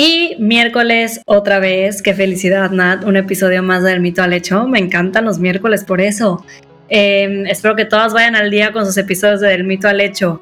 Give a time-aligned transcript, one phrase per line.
[0.00, 4.68] Y miércoles otra vez, qué felicidad Nat, un episodio más del mito al hecho.
[4.68, 6.44] Me encantan los miércoles por eso.
[6.88, 10.40] Em, espero que todas vayan al día con sus episodios del mito al hecho.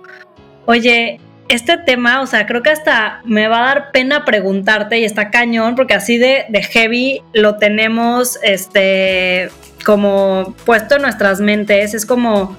[0.66, 5.06] Oye, este tema, o sea, creo que hasta me va a dar pena preguntarte y
[5.06, 9.48] está cañón porque así de, de heavy lo tenemos este
[9.86, 11.94] como puesto en nuestras mentes.
[11.94, 12.58] Es como,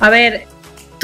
[0.00, 0.48] a ver,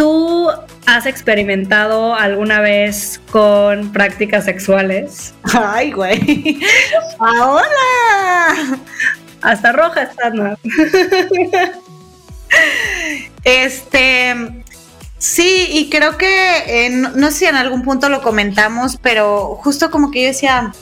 [0.01, 0.48] tú
[0.87, 5.35] ¿Has experimentado alguna vez con prácticas sexuales?
[5.55, 6.59] Ay, güey.
[7.18, 8.79] ¡Hola!
[9.43, 10.57] Hasta roja está, ¿no?
[13.45, 14.64] Este,
[15.18, 19.54] sí, y creo que, eh, no, no, sé si en algún punto lo comentamos, pero
[19.62, 20.73] justo como que yo decía,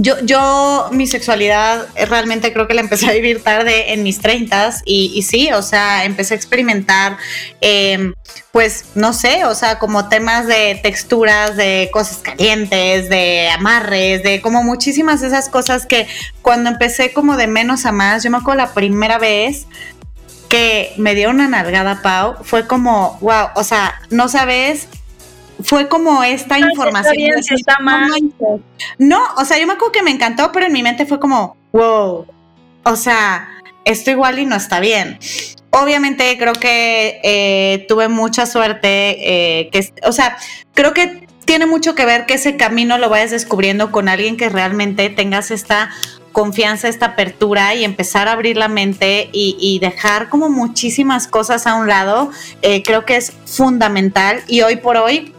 [0.00, 4.80] yo, yo, mi sexualidad realmente creo que la empecé a vivir tarde en mis treintas
[4.84, 7.18] y, y, sí, o sea, empecé a experimentar,
[7.60, 8.12] eh,
[8.52, 14.40] pues, no sé, o sea, como temas de texturas, de cosas calientes, de amarres, de
[14.40, 16.06] como muchísimas esas cosas que
[16.42, 19.66] cuando empecé como de menos a más, yo me acuerdo la primera vez
[20.48, 24.86] que me dio una nalgada Pau, fue como, wow, o sea, no sabes
[25.62, 27.38] fue como esta información.
[27.38, 28.10] Está mal.
[28.98, 31.56] No, o sea, yo me acuerdo que me encantó, pero en mi mente fue como,
[31.72, 32.26] wow,
[32.84, 33.48] o sea,
[33.84, 35.18] esto igual y no está bien.
[35.70, 40.36] Obviamente creo que eh, tuve mucha suerte, eh, que, o sea,
[40.74, 44.48] creo que tiene mucho que ver que ese camino lo vayas descubriendo con alguien que
[44.48, 45.90] realmente tengas esta
[46.32, 51.74] confianza, esta apertura y empezar a abrir la mente y, dejar como muchísimas cosas a
[51.74, 52.30] un lado,
[52.62, 55.32] eh, creo que es fundamental y hoy por hoy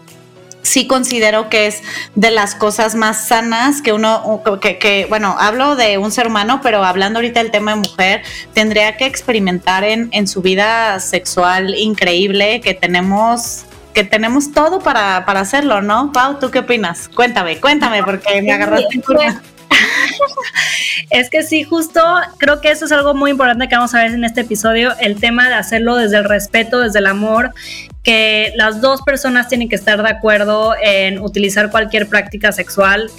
[0.69, 1.81] sí considero que es
[2.15, 6.83] de las cosas más sanas que uno, que, bueno, hablo de un ser humano, pero
[6.83, 8.21] hablando ahorita del tema de mujer,
[8.53, 15.25] tendría que experimentar en, en su vida sexual increíble que tenemos que tenemos todo para,
[15.25, 16.11] para hacerlo, ¿no?
[16.11, 17.09] Pau, ¿tú qué opinas?
[17.09, 19.41] Cuéntame, cuéntame, porque me agarraste en curva.
[21.09, 22.01] Es que sí, justo
[22.37, 25.19] creo que eso es algo muy importante que vamos a ver en este episodio, el
[25.19, 27.51] tema de hacerlo desde el respeto, desde el amor
[28.03, 33.09] que las dos personas tienen que estar de acuerdo en utilizar cualquier práctica sexual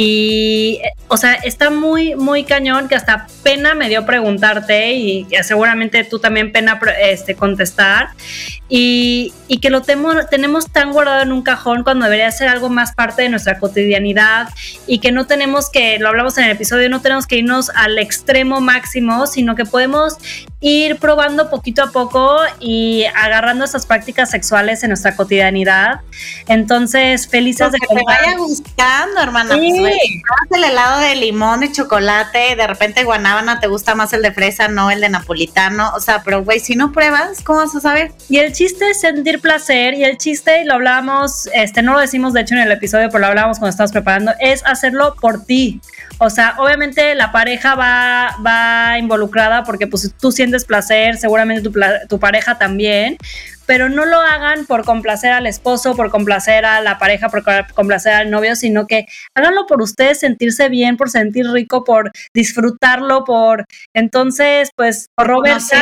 [0.00, 6.04] y, o sea, está muy, muy cañón que hasta pena me dio preguntarte y seguramente
[6.04, 8.10] tú también pena este, contestar.
[8.68, 12.92] Y, y que lo tenemos tan guardado en un cajón cuando debería ser algo más
[12.92, 14.50] parte de nuestra cotidianidad
[14.86, 17.98] y que no tenemos que, lo hablamos en el episodio, no tenemos que irnos al
[17.98, 20.18] extremo máximo, sino que podemos
[20.60, 26.00] ir probando poquito a poco y agarrando esas prácticas sexuales en nuestra cotidianidad.
[26.46, 29.54] Entonces, felices de que te vaya gustando, hermana.
[29.54, 29.78] Sí.
[29.78, 29.94] Pues,
[30.50, 34.68] el helado de limón y chocolate, de repente guanábana te gusta más el de fresa,
[34.68, 35.92] no el de napolitano.
[35.94, 38.12] O sea, pero güey, si no pruebas, ¿cómo vas a saber?
[38.28, 42.00] Y el chiste es sentir placer y el chiste, y lo hablábamos, este, no lo
[42.00, 45.44] decimos de hecho en el episodio, pero lo hablábamos cuando estábamos preparando, es hacerlo por
[45.44, 45.80] ti.
[46.18, 51.72] O sea, obviamente la pareja va, va involucrada porque pues tú sientes placer, seguramente tu,
[52.08, 53.16] tu pareja también,
[53.68, 58.14] pero no lo hagan por complacer al esposo, por complacer a la pareja, por complacer
[58.14, 59.06] al novio, sino que
[59.36, 65.76] háganlo por ustedes sentirse bien, por sentir rico, por disfrutarlo, por entonces, pues, por robarse.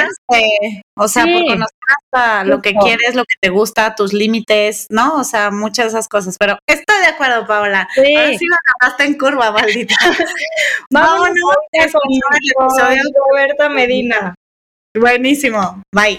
[0.98, 1.78] O sea, por conocer
[2.12, 5.14] hasta lo que quieres, lo que te gusta, tus límites, ¿no?
[5.14, 6.36] O sea, muchas de esas cosas.
[6.40, 7.88] Pero estoy de acuerdo, Paola.
[7.94, 8.16] Sí.
[8.16, 8.46] Ahora sí
[8.80, 9.94] acabaste en curva, maldita.
[10.90, 11.36] Vámonos,
[11.72, 14.34] Vámonos con el episodio de Roberta Medina.
[14.98, 15.82] Buenísimo.
[15.94, 16.18] Bye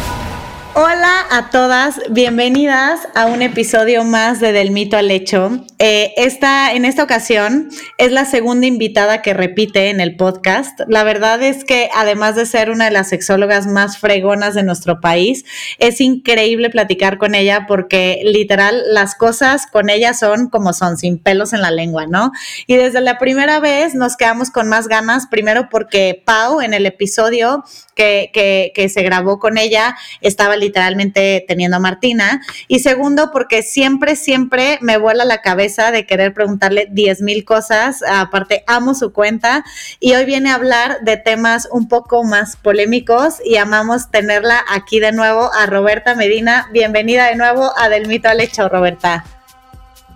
[0.73, 5.65] Hola a todas, bienvenidas a un episodio más de Del Mito al Hecho.
[5.79, 7.67] Eh, esta, en esta ocasión
[7.97, 10.79] es la segunda invitada que repite en el podcast.
[10.87, 15.01] La verdad es que además de ser una de las sexólogas más fregonas de nuestro
[15.01, 15.43] país,
[15.77, 21.17] es increíble platicar con ella porque literal las cosas con ella son como son, sin
[21.17, 22.31] pelos en la lengua, ¿no?
[22.65, 26.85] Y desde la primera vez nos quedamos con más ganas, primero porque Pau en el
[26.85, 32.41] episodio que, que, que se grabó con ella estaba literalmente teniendo a Martina.
[32.67, 38.01] Y segundo, porque siempre, siempre me vuela la cabeza de querer preguntarle 10 mil cosas.
[38.07, 39.65] Aparte, amo su cuenta
[39.99, 44.99] y hoy viene a hablar de temas un poco más polémicos y amamos tenerla aquí
[44.99, 46.69] de nuevo a Roberta Medina.
[46.71, 49.25] Bienvenida de nuevo a Del Mito al Hecho, Roberta.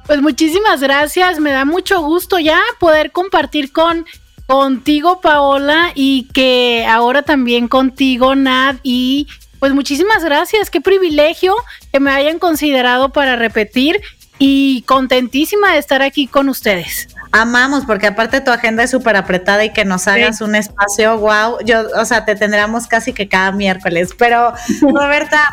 [0.06, 4.06] Pues muchísimas gracias, me da mucho gusto ya poder compartir con
[4.45, 9.27] contigo Paola y que ahora también contigo Nad y
[9.59, 11.55] pues muchísimas gracias, qué privilegio
[11.91, 14.01] que me hayan considerado para repetir
[14.37, 17.07] y contentísima de estar aquí con ustedes.
[17.31, 21.57] Amamos, porque aparte tu agenda es súper apretada y que nos hagas un espacio, wow,
[21.65, 24.11] yo, o sea, te tendremos casi que cada miércoles.
[24.17, 25.43] Pero, Roberta,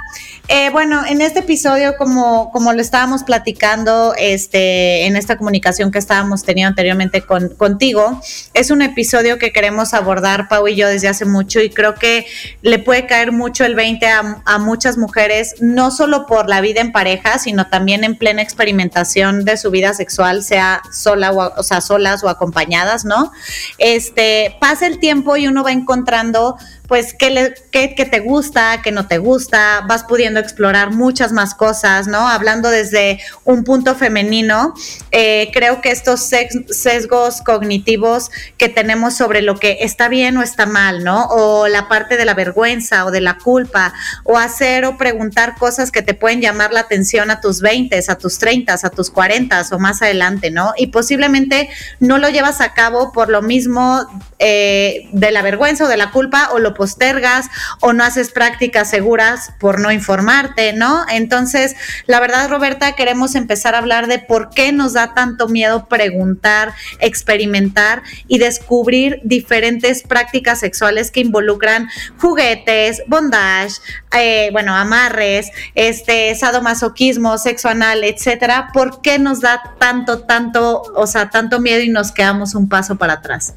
[0.54, 5.98] eh, bueno, en este episodio, como, como lo estábamos platicando, este, en esta comunicación que
[5.98, 8.20] estábamos teniendo anteriormente con, contigo,
[8.52, 12.26] es un episodio que queremos abordar, Pau y yo, desde hace mucho, y creo que
[12.60, 16.82] le puede caer mucho el 20 a, a muchas mujeres, no solo por la vida
[16.82, 21.62] en pareja, sino también en plena experimentación de su vida sexual, sea sola o, o
[21.62, 23.32] sea, solas o acompañadas, ¿no?
[23.78, 26.58] Este, pasa el tiempo y uno va encontrando
[26.92, 31.32] pues qué, le, qué, qué, te gusta, qué no te gusta, vas pudiendo explorar muchas
[31.32, 32.28] más cosas, ¿no?
[32.28, 34.74] Hablando desde un punto femenino,
[35.10, 36.20] eh, creo que estos
[36.68, 41.28] sesgos cognitivos que tenemos sobre lo que está bien o está mal, ¿no?
[41.30, 45.92] O la parte de la vergüenza o de la culpa, o hacer o preguntar cosas
[45.92, 49.62] que te pueden llamar la atención a tus 20, a tus 30, a tus 40
[49.72, 50.74] o más adelante, ¿no?
[50.76, 54.06] Y posiblemente no lo llevas a cabo por lo mismo
[54.38, 57.46] eh, de la vergüenza o de la culpa o lo postergas
[57.78, 61.04] o no haces prácticas seguras por no informarte, ¿no?
[61.08, 61.76] Entonces,
[62.06, 66.74] la verdad, Roberta, queremos empezar a hablar de por qué nos da tanto miedo preguntar,
[66.98, 71.88] experimentar y descubrir diferentes prácticas sexuales que involucran
[72.18, 73.76] juguetes, bondage,
[74.18, 78.70] eh, bueno, amarres, este, sadomasoquismo, sexo anal, etcétera.
[78.74, 82.96] ¿Por qué nos da tanto, tanto, o sea, tanto miedo y nos quedamos un paso
[82.96, 83.54] para atrás?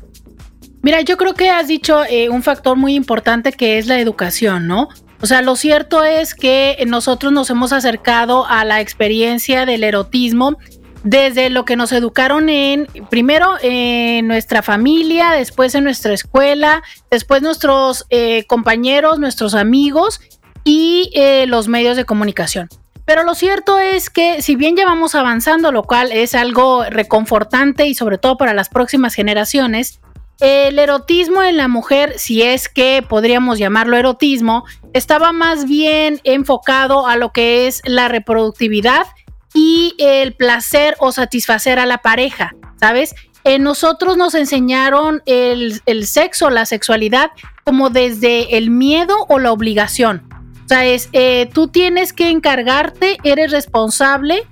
[0.85, 4.67] Mira, yo creo que has dicho eh, un factor muy importante que es la educación,
[4.67, 4.89] ¿no?
[5.19, 10.59] O sea, lo cierto es que nosotros nos hemos acercado a la experiencia del erotismo
[11.03, 17.41] desde lo que nos educaron en, primero en nuestra familia, después en nuestra escuela, después
[17.41, 20.21] nuestros eh, compañeros, nuestros amigos
[20.63, 22.69] y eh, los medios de comunicación.
[23.05, 27.95] Pero lo cierto es que si bien llevamos avanzando, lo cual es algo reconfortante y
[27.95, 29.99] sobre todo para las próximas generaciones,
[30.39, 37.07] el erotismo en la mujer, si es que podríamos llamarlo erotismo, estaba más bien enfocado
[37.07, 39.07] a lo que es la reproductividad
[39.53, 43.15] y el placer o satisfacer a la pareja, ¿sabes?
[43.45, 47.31] En nosotros nos enseñaron el, sexo, la sexualidad,
[47.63, 50.27] como desde el miedo o la obligación.
[50.65, 54.43] O sea, es, eh, tú tienes que encargarte, eres responsable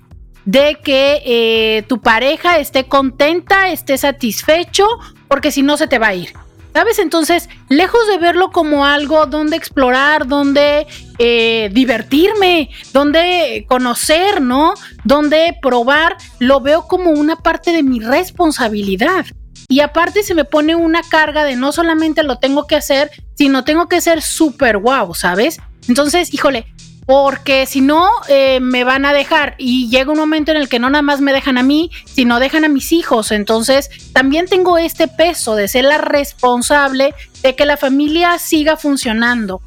[0.46, 4.88] de que eh, tu pareja esté contenta, esté satisfecho
[5.28, 6.34] porque si no se te va a ir.
[6.74, 6.98] ¿Sabes?
[6.98, 10.88] Entonces, lejos de verlo como algo donde explorar, donde
[11.20, 14.74] eh, divertirme, donde conocer, ¿no?
[15.04, 19.28] Donde probar, lo veo como una parte de mi responsabilidad.
[19.70, 23.64] Y aparte se me pone una carga de no solamente lo tengo que hacer, sino
[23.64, 25.60] tengo que ser súper guau, ¿sabes?
[25.88, 26.73] Entonces, híjole,
[27.06, 30.80] porque si no eh, me van a dejar y llega un momento en el que
[30.80, 33.32] no nada más me dejan a mí, sino dejan a mis hijos.
[33.32, 39.62] Entonces también tengo este peso de ser la responsable de que la familia siga funcionando.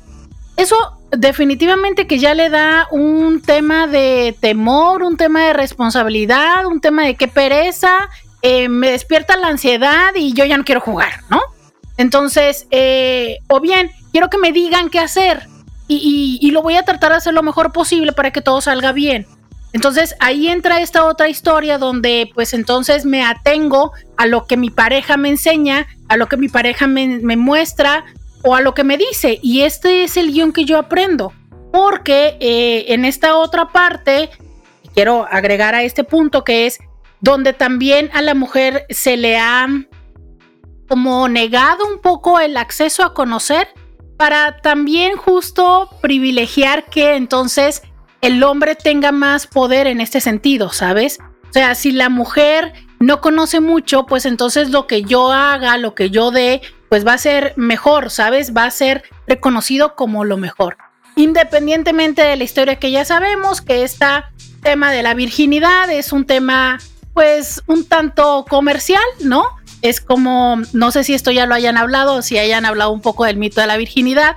[0.57, 0.77] Eso
[1.11, 7.05] definitivamente que ya le da un tema de temor, un tema de responsabilidad, un tema
[7.05, 8.09] de qué pereza,
[8.43, 11.41] eh, me despierta la ansiedad y yo ya no quiero jugar, ¿no?
[11.99, 15.47] Entonces, eh, o bien, quiero que me digan qué hacer
[15.89, 19.27] y, lo voy a tratar de hacer lo mejor posible para que todo salga bien.
[19.73, 24.71] Entonces ahí entra esta otra historia donde pues entonces me atengo a lo que mi
[24.71, 28.05] pareja me enseña, a lo que mi pareja me, muestra
[28.43, 29.39] o a lo que me dice.
[29.43, 31.33] Y este es el guion que yo aprendo.
[31.73, 34.31] Porque eh, en esta otra parte,
[34.95, 36.79] quiero agregar a este punto que es
[37.21, 39.69] donde también a la mujer se le ha
[40.89, 43.69] como negado un poco el acceso a conocer
[44.17, 47.83] para también justo privilegiar que entonces
[48.21, 51.19] el hombre tenga más poder en este sentido, ¿sabes?
[51.49, 55.95] O sea, si la mujer no conoce mucho, pues entonces lo que yo haga, lo
[55.95, 58.55] que yo dé, pues va a ser mejor, ¿sabes?
[58.57, 60.77] Va a ser reconocido como lo mejor.
[61.15, 64.07] Independientemente de la historia que ya sabemos, que este
[64.63, 66.79] tema de la virginidad es un tema
[67.15, 69.56] pues un tanto comercial, ¿no?
[69.83, 73.25] Es como, no sé si esto ya lo hayan hablado, si hayan hablado un poco
[73.25, 74.37] del mito de la virginidad,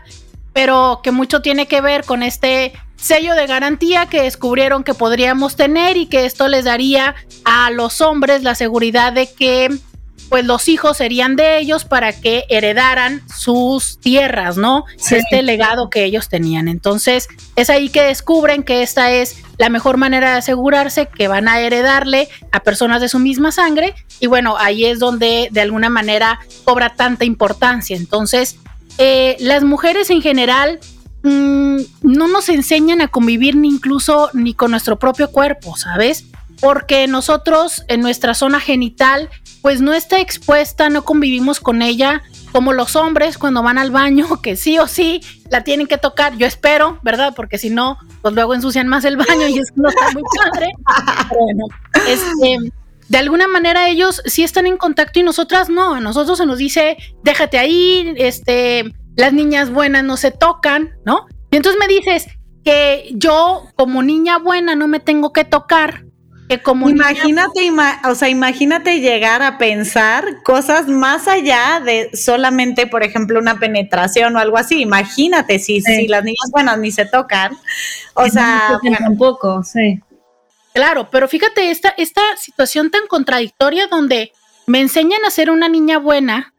[0.53, 5.55] pero que mucho tiene que ver con este sello de garantía que descubrieron que podríamos
[5.55, 7.15] tener y que esto les daría
[7.45, 9.69] a los hombres la seguridad de que
[10.29, 14.85] pues los hijos serían de ellos para que heredaran sus tierras, ¿no?
[14.97, 16.67] Este legado que ellos tenían.
[16.67, 21.47] Entonces, es ahí que descubren que esta es la mejor manera de asegurarse que van
[21.47, 23.95] a heredarle a personas de su misma sangre.
[24.19, 27.97] Y bueno, ahí es donde de alguna manera cobra tanta importancia.
[27.97, 28.57] Entonces,
[28.99, 30.79] eh, las mujeres en general
[31.23, 36.25] mm, no nos enseñan a convivir ni incluso ni con nuestro propio cuerpo, ¿sabes?
[36.59, 39.29] Porque nosotros en nuestra zona genital
[39.61, 44.27] pues no está expuesta, no convivimos con ella como los hombres cuando van al baño,
[44.41, 47.33] que sí o sí la tienen que tocar, yo espero, ¿verdad?
[47.35, 50.71] Porque si no, pues luego ensucian más el baño y eso no está muy padre.
[51.29, 51.65] bueno,
[52.07, 52.71] este,
[53.07, 56.57] de alguna manera ellos sí están en contacto y nosotras no, a nosotros se nos
[56.57, 61.25] dice, déjate ahí, este, las niñas buenas no se tocan, ¿no?
[61.51, 62.27] Y entonces me dices
[62.63, 66.05] que yo como niña buena no me tengo que tocar,
[66.57, 67.71] como imagínate,
[68.05, 74.35] o sea, imagínate llegar a pensar cosas más allá de solamente, por ejemplo, una penetración
[74.35, 74.81] o algo así.
[74.81, 77.55] Imagínate si, si las niñas buenas ni se tocan.
[78.15, 80.01] O sea, tampoco, sí.
[80.73, 84.31] Claro, pero fíjate esta, esta situación tan contradictoria donde
[84.65, 86.53] me enseñan a ser una niña buena,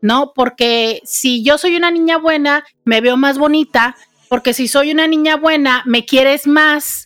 [0.00, 0.32] ¿no?
[0.34, 3.96] Porque si yo soy una niña buena, me veo más bonita,
[4.28, 7.05] porque si soy una niña buena, me quieres más,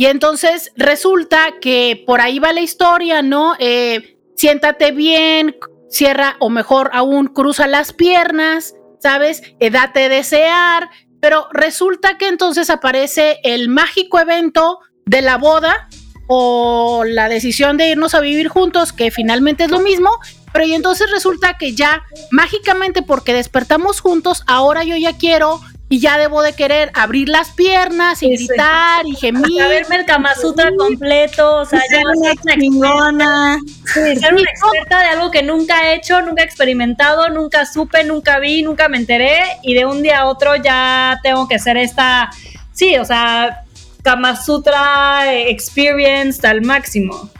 [0.00, 3.54] y entonces resulta que por ahí va la historia, ¿no?
[3.58, 5.56] Eh, siéntate bien,
[5.90, 9.42] cierra o mejor aún cruza las piernas, ¿sabes?
[9.60, 10.88] Eh, date desear,
[11.20, 15.90] pero resulta que entonces aparece el mágico evento de la boda
[16.28, 20.08] o la decisión de irnos a vivir juntos, que finalmente es lo mismo,
[20.54, 25.60] pero y entonces resulta que ya mágicamente porque despertamos juntos, ahora yo ya quiero
[25.92, 29.60] y ya debo de querer abrir las piernas y gritar y gemir.
[29.60, 33.58] A verme el Kama Sutra completo, o sea, ser una chingona.
[33.92, 38.38] ser una experta de algo que nunca he hecho, nunca he experimentado, nunca supe, nunca
[38.38, 42.30] vi, nunca me enteré y de un día a otro ya tengo que ser esta,
[42.72, 43.64] sí, o sea,
[44.04, 47.30] Kama Sutra experience al máximo.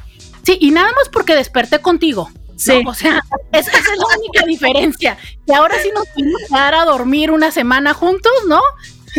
[0.43, 2.29] Sí, y nada más porque desperté contigo.
[2.61, 2.83] Sí.
[2.87, 5.17] O sea, esa, es la única diferencia.
[5.47, 8.61] Y ahora sí nos podemos quedar a dormir una semana juntos, ¿no?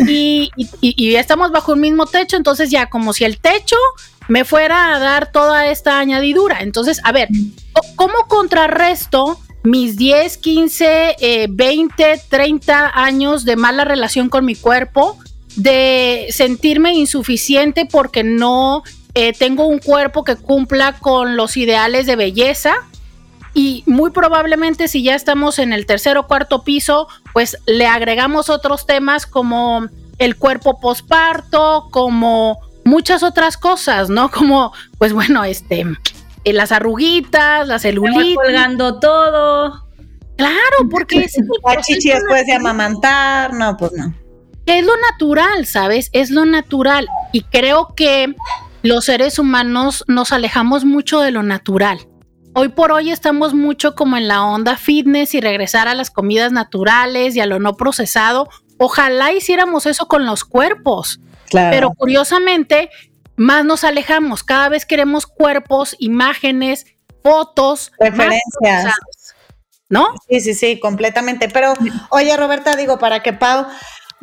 [0.06, 3.76] Y, y, estamos bajo el mismo techo, entonces ya como si el techo
[4.28, 6.60] me fuera a dar toda esta añadidura.
[6.60, 7.28] Entonces, a ver,
[7.96, 15.18] ¿cómo contrarresto mis 10, 15, 20, 30 años de mala relación con mi cuerpo?
[15.56, 18.84] De sentirme insuficiente porque no
[19.14, 22.76] eh, tengo un cuerpo que cumpla con los ideales de belleza
[23.54, 28.48] y muy probablemente si ya estamos en el tercer o cuarto piso, pues le agregamos
[28.48, 34.30] otros temas como el cuerpo posparto, como muchas otras cosas, ¿no?
[34.42, 35.86] Como, pues bueno, este,
[36.44, 38.36] eh, las arruguitas, la celulitis.
[38.36, 39.86] colgando todo.
[40.36, 41.36] Claro, porque es
[41.82, 44.14] chichi después de amamantar, no, pues no.
[44.66, 46.08] Es lo natural, ¿sabes?
[46.12, 47.06] Es lo natural.
[47.32, 48.34] Y creo que
[48.82, 51.98] los seres humanos nos alejamos mucho de lo natural.
[52.54, 56.52] Hoy por hoy estamos mucho como en la onda fitness y regresar a las comidas
[56.52, 58.48] naturales y a lo no procesado.
[58.78, 61.20] Ojalá hiciéramos eso con los cuerpos.
[61.50, 62.90] Pero curiosamente,
[63.36, 64.42] más nos alejamos.
[64.42, 66.86] Cada vez queremos cuerpos, imágenes,
[67.22, 68.94] fotos, referencias.
[69.88, 70.14] ¿No?
[70.28, 71.48] Sí, sí, sí, completamente.
[71.48, 71.74] Pero,
[72.10, 73.66] oye, Roberta, digo, para que Pau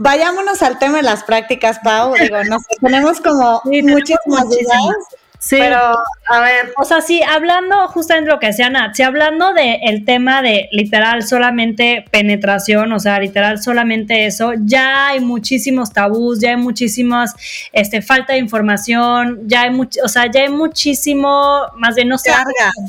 [0.01, 2.13] Vayámonos al tema de las prácticas, Pau.
[2.13, 4.95] Digo, nos tenemos como muchísimas dudas.
[5.41, 5.55] Sí.
[5.57, 5.79] Pero,
[6.27, 6.73] a ver.
[6.77, 10.41] O sea, sí, hablando justamente de lo que decía Nat, si hablando del el tema
[10.41, 16.57] de literal solamente penetración, o sea, literal solamente eso, ya hay muchísimos tabús, ya hay
[16.57, 17.35] muchísimas,
[17.71, 22.17] este, falta de información, ya hay mucho, o sea, ya hay muchísimo, más bien no
[22.17, 22.31] se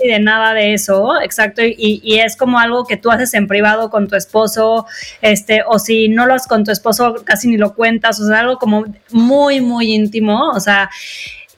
[0.03, 3.91] de nada de eso, exacto, y, y es como algo que tú haces en privado
[3.91, 4.87] con tu esposo,
[5.23, 8.41] este, o si no lo haces con tu esposo, casi ni lo cuentas, o sea,
[8.41, 10.91] algo como muy, muy íntimo, o sea,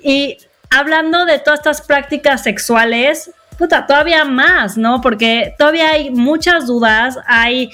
[0.02, 0.36] y
[0.72, 5.00] hablando de todas estas prácticas sexuales, puta, todavía más, ¿no?
[5.00, 7.70] Porque todavía hay muchas dudas, hay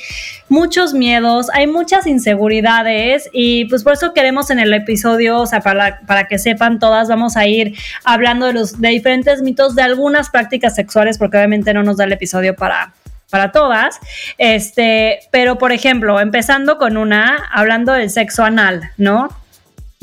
[0.48, 5.60] muchos miedos, hay muchas inseguridades y pues por eso queremos en el episodio, o sea,
[5.60, 7.74] para, para que sepan todas, vamos a ir
[8.04, 12.04] hablando de los de diferentes mitos de algunas prácticas sexuales, porque obviamente no nos da
[12.04, 12.92] el episodio para
[13.30, 14.00] para todas,
[14.38, 19.28] este, pero por ejemplo, empezando con una, hablando del sexo anal, ¿no?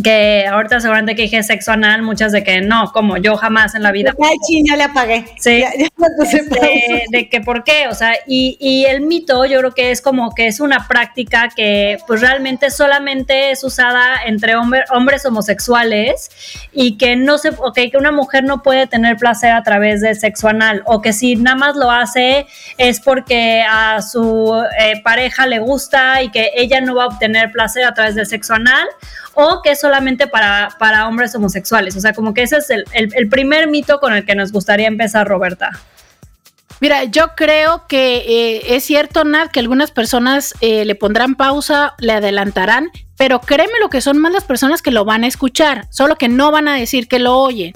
[0.04, 3.84] Que ahorita seguramente que dije sexo anal, muchas de que no, como yo jamás en
[3.84, 4.14] la vida.
[4.22, 5.26] Ay, ching, ya le apagué.
[5.40, 5.60] Sí.
[5.62, 5.88] Ya, ya
[6.18, 9.92] puse Este, de que por qué, o sea, y, y el mito yo creo que
[9.92, 15.26] es como que es una práctica que pues realmente solamente es usada entre hombre- hombres
[15.26, 16.30] homosexuales
[16.74, 20.16] y que no se, ok, que una mujer no puede tener placer a través del
[20.16, 22.46] sexo anal o que si nada más lo hace
[22.78, 27.52] es porque a su eh, pareja le gusta y que ella no va a obtener
[27.52, 28.86] placer a través del sexo anal
[29.36, 31.96] o que es solamente para, para hombres homosexuales.
[31.96, 34.88] O sea, como que ese es el, el- primer mito con el que nos gustaría
[34.88, 35.72] empezar, Roberta.
[36.82, 41.94] Mira, yo creo que eh, es cierto, Nat, que algunas personas eh, le pondrán pausa,
[42.00, 45.88] le adelantarán, pero créeme lo que son más las personas que lo van a escuchar,
[45.90, 47.74] solo que no van a decir que lo oyen.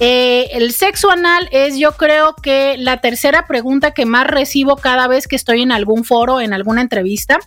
[0.00, 5.06] Eh, el sexo anal es yo creo que la tercera pregunta que más recibo cada
[5.06, 7.38] vez que estoy en algún foro, en alguna entrevista,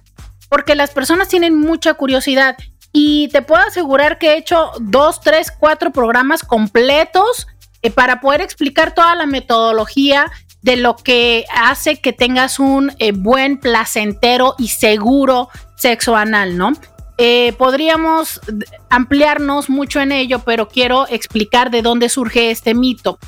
[0.50, 2.56] porque las personas tienen mucha curiosidad
[2.94, 7.48] y te puedo asegurar que he hecho dos, tres, cuatro programas completos
[7.82, 10.32] eh, para poder explicar toda la metodología
[10.62, 16.72] de lo que hace que tengas un eh, buen, placentero y seguro sexo anal, ¿no?
[17.18, 18.40] Eh, podríamos
[18.90, 23.20] ampliarnos mucho en ello, pero quiero explicar de dónde surge este mito.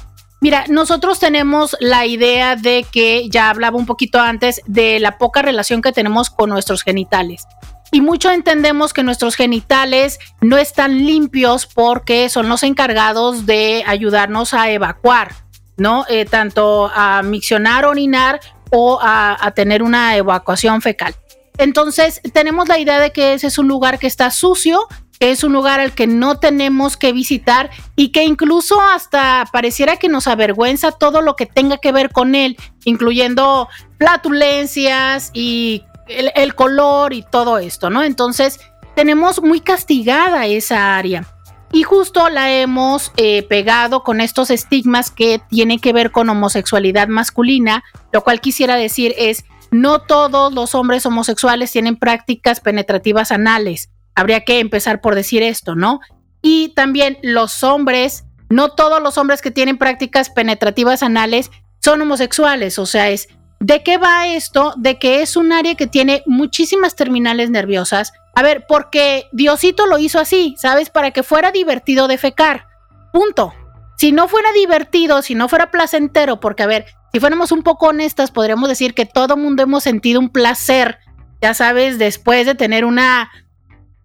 [0.41, 5.41] Mira, nosotros tenemos la idea de que, ya hablaba un poquito antes, de la poca
[5.41, 7.47] relación que tenemos con nuestros genitales.
[7.91, 14.53] Y mucho entendemos que nuestros genitales no están limpios porque son los encargados de ayudarnos
[14.53, 15.33] a evacuar,
[15.77, 16.05] ¿no?
[16.09, 18.39] Eh, tanto a miccionar, orinar
[18.71, 21.15] o a, tener una evacuación fecal.
[21.57, 24.87] Entonces, tenemos la idea de que ese es un lugar que está sucio,
[25.19, 29.95] que es un lugar al que no tenemos que visitar y que incluso hasta pareciera
[29.95, 36.55] que nos avergüenza todo lo que tenga que ver con él, incluyendo flatulencias y el,
[36.55, 38.03] color y todo esto, ¿no?
[38.03, 38.59] Entonces,
[38.95, 41.25] tenemos muy castigada esa área.
[41.71, 47.07] Y justo la hemos eh, pegado con estos estigmas que tienen que ver con homosexualidad
[47.07, 47.83] masculina,
[48.13, 53.89] lo cual quisiera decir es, no todos los hombres homosexuales tienen prácticas penetrativas anales.
[54.13, 55.99] Habría que empezar por decir esto, ¿no?
[56.41, 62.79] Y también los hombres, no todos los hombres que tienen prácticas penetrativas anales son homosexuales,
[62.79, 63.27] o sea, es
[63.59, 64.73] ¿De qué va esto?
[64.77, 68.13] De que es un área que tiene muchísimas terminales nerviosas.
[68.35, 70.89] A ver, porque Diosito lo hizo así, ¿sabes?
[70.89, 72.67] Para que fuera divertido defecar.
[73.13, 73.53] Punto.
[73.97, 77.87] Si no fuera divertido, si no fuera placentero, porque a ver, si fuéramos un poco
[77.87, 80.99] honestas, podríamos decir que todo mundo hemos sentido un placer,
[81.41, 83.31] ya sabes, después de tener una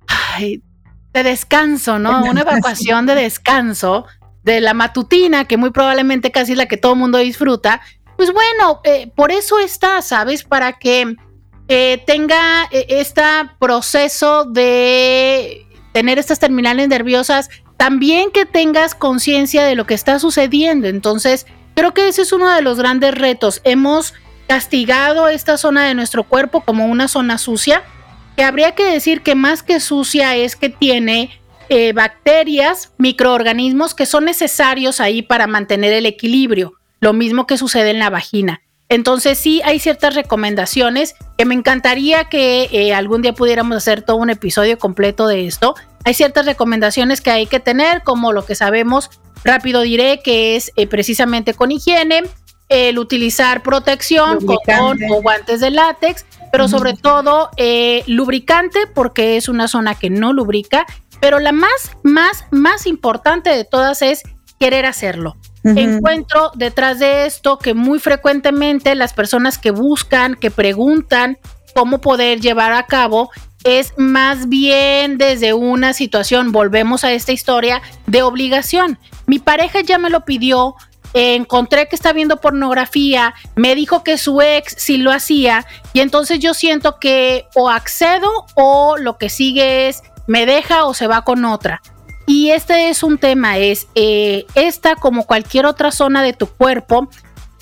[0.07, 0.63] ay,
[1.13, 2.23] de descanso, ¿no?
[2.23, 4.07] Una evacuación de descanso
[4.43, 7.81] de la matutina, que muy probablemente casi es la que todo mundo disfruta.
[8.21, 10.45] Pues bueno, eh, por eso está, ¿sabes?
[10.45, 11.17] Para que
[11.69, 13.23] eh, tenga este
[13.59, 20.87] proceso de tener estas terminales nerviosas, también que tengas conciencia de lo que está sucediendo.
[20.87, 23.63] Entonces, creo que ese es uno de los grandes retos.
[23.65, 24.13] Hemos
[24.47, 27.85] castigado esta zona de nuestro cuerpo como una zona sucia,
[28.37, 31.41] que habría que decir que más que sucia es que tiene
[31.95, 36.80] bacterias, microorganismos que son necesarios ahí para mantener el equilibrio.
[37.01, 38.63] Lo mismo que sucede en la vagina.
[38.91, 44.17] Entonces sí hay ciertas recomendaciones que me encantaría que eh, algún día pudiéramos hacer todo
[44.17, 45.77] un episodio completo de esto.
[46.05, 49.11] Hay ciertas recomendaciones que hay que tener, como lo que sabemos,
[49.45, 52.25] rápido diré, que es eh, precisamente con higiene,
[52.69, 59.49] el utilizar protección, cotón o guantes de látex, pero sobre todo eh, lubricante porque es
[59.49, 60.87] una zona que no lubrica,
[61.21, 64.23] pero la más, más, más importante de todas es
[64.59, 65.37] querer hacerlo.
[65.63, 71.39] Encuentro detrás de esto que muy frecuentemente las personas que buscan, que preguntan
[71.75, 73.31] cómo poder llevar a cabo,
[73.65, 78.99] es más bien desde una situación, volvemos a esta historia, de obligación.
[79.27, 80.77] Mi pareja ya me lo pidió,
[81.13, 86.39] encontré que está viendo pornografía, me dijo que su ex sí lo hacía, y entonces
[86.39, 91.23] yo siento que o accedo o lo que sigue es me deja o se va
[91.23, 91.83] con otra.
[92.31, 97.09] Y este es un tema, es eh, esta como cualquier otra zona de tu cuerpo,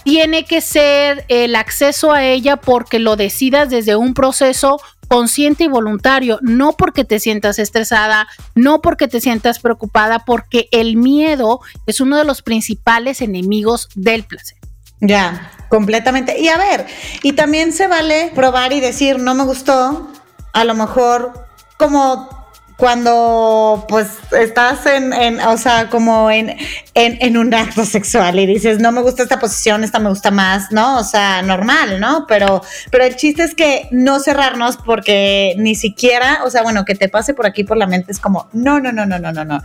[0.05, 4.79] tiene que ser el acceso a ella porque lo decidas desde un proceso
[5.09, 10.97] consciente y voluntario, no porque te sientas estresada, no porque te sientas preocupada, porque el
[10.97, 14.59] miedo es uno de los principales enemigos del placer.
[15.01, 16.39] Ya, completamente.
[16.39, 16.87] Y a ver,
[17.23, 20.13] y también se vale probar y decir, no me gustó,
[20.53, 21.47] a lo mejor
[21.79, 22.38] como
[22.79, 26.51] cuando pues estás en, en o sea, como en,
[26.95, 30.31] en, en, un acto sexual y dices, no me gusta esta posición, esta me gusta
[30.31, 30.97] más, ¿no?
[30.97, 32.25] O sea, normal, ¿no?
[32.29, 32.63] Pero,
[32.93, 37.09] pero el chiste es que no cerrarnos porque ni siquiera, o sea, bueno, que te
[37.09, 39.61] pase por aquí por la mente es como, no, no, no, no, no, no, no.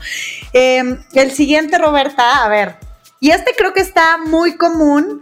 [0.51, 2.77] Eh, el siguiente, Roberta, a ver,
[3.19, 5.21] y este creo que está muy común.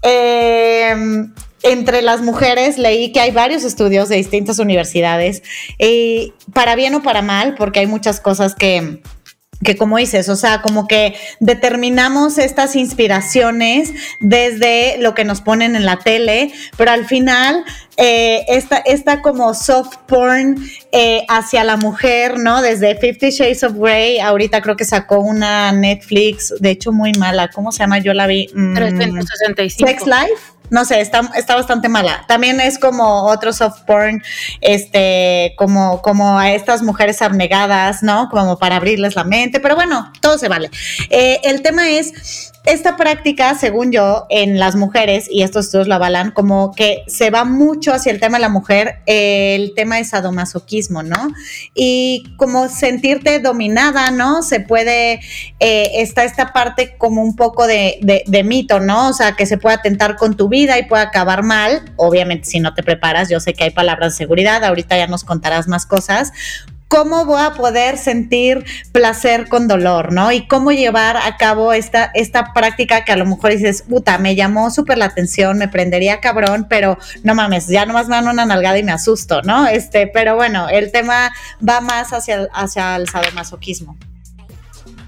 [0.00, 1.28] Eh,
[1.66, 5.42] entre las mujeres leí que hay varios estudios de distintas universidades,
[5.78, 9.00] y para bien o para mal, porque hay muchas cosas que,
[9.64, 15.76] que como dices, o sea, como que determinamos estas inspiraciones desde lo que nos ponen
[15.76, 17.64] en la tele, pero al final
[17.96, 20.56] eh, esta, esta, como soft porn
[20.92, 22.60] eh, hacia la mujer, ¿no?
[22.60, 27.48] Desde Fifty Shades of Grey, ahorita creo que sacó una Netflix, de hecho muy mala,
[27.48, 27.98] ¿cómo se llama?
[27.98, 28.48] Yo la vi.
[28.54, 29.88] Mm, 365.
[29.88, 32.24] Sex Life no sé, está, está bastante mala.
[32.26, 34.22] También es como otro soft porn,
[34.60, 38.28] este, como, como a estas mujeres abnegadas, ¿no?
[38.30, 40.70] Como para abrirles la mente, pero bueno, todo se vale.
[41.10, 45.94] Eh, el tema es, esta práctica, según yo, en las mujeres, y estos estudios lo
[45.94, 50.08] avalan, como que se va mucho hacia el tema de la mujer, el tema es
[50.08, 51.28] sadomasoquismo, ¿no?
[51.74, 54.42] Y como sentirte dominada, ¿no?
[54.42, 55.20] Se puede,
[55.60, 59.10] eh, está esta parte como un poco de, de, de, mito, ¿no?
[59.10, 62.58] O sea, que se puede atentar con tu vida y puede acabar mal, obviamente si
[62.58, 65.86] no te preparas, yo sé que hay palabras de seguridad, ahorita ya nos contarás más
[65.86, 66.32] cosas,
[66.88, 70.32] cómo voy a poder sentir placer con dolor, ¿no?
[70.32, 74.34] Y cómo llevar a cabo esta, esta práctica que a lo mejor dices, puta, me
[74.34, 78.46] llamó súper la atención, me prendería cabrón, pero no mames, ya nomás me dan una
[78.46, 79.66] nalgada y me asusto, ¿no?
[79.66, 81.32] Este, pero bueno, el tema
[81.66, 83.96] va más hacia, hacia el sadomasoquismo.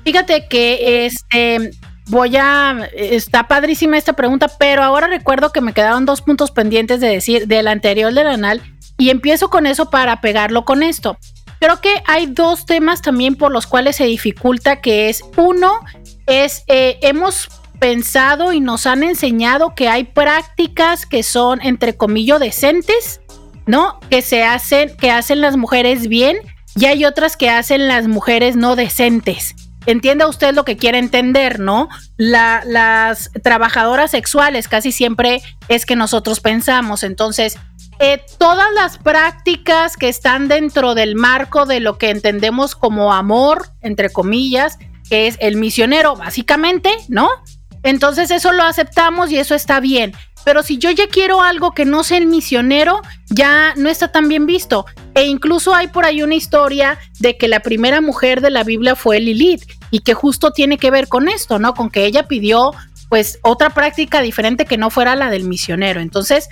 [0.04, 1.70] Fíjate que este
[2.08, 2.88] voy a.
[2.94, 7.46] Está padrísima esta pregunta, pero ahora recuerdo que me quedaron dos puntos pendientes de decir
[7.46, 8.62] del anterior del anal
[8.96, 11.18] y empiezo con eso para pegarlo con esto.
[11.61, 15.81] Creo que hay dos temas también por los cuales se dificulta, que es uno,
[16.27, 22.40] es eh, hemos pensado y nos han enseñado que hay prácticas que son entre comillas
[22.40, 23.21] decentes,
[23.66, 24.01] ¿no?
[24.11, 26.38] Que se hacen, que hacen las mujeres bien
[26.77, 29.55] y hay otras que hacen las mujeres no decentes.
[29.87, 31.88] Entienda usted lo que quiere entender, ¿no?
[32.16, 37.03] La, las trabajadoras sexuales casi siempre es que nosotros pensamos.
[37.03, 37.59] Entonces,
[38.00, 43.70] eh, todas las prácticas que están dentro del marco de lo que entendemos como amor,
[43.80, 47.28] entre comillas, que es el misionero, básicamente, ¿no?
[47.82, 50.12] Entonces eso lo aceptamos y eso está bien.
[50.44, 54.28] Pero si yo ya quiero algo que no sea el misionero, ya no está tan
[54.28, 54.87] bien visto.
[55.14, 58.94] E incluso hay por ahí una historia de que la primera mujer de la Biblia
[58.94, 61.74] fue Lilith y que justo tiene que ver con esto, ¿no?
[61.74, 62.72] Con que ella pidió
[63.08, 66.00] pues otra práctica diferente que no fuera la del misionero.
[66.00, 66.48] Entonces,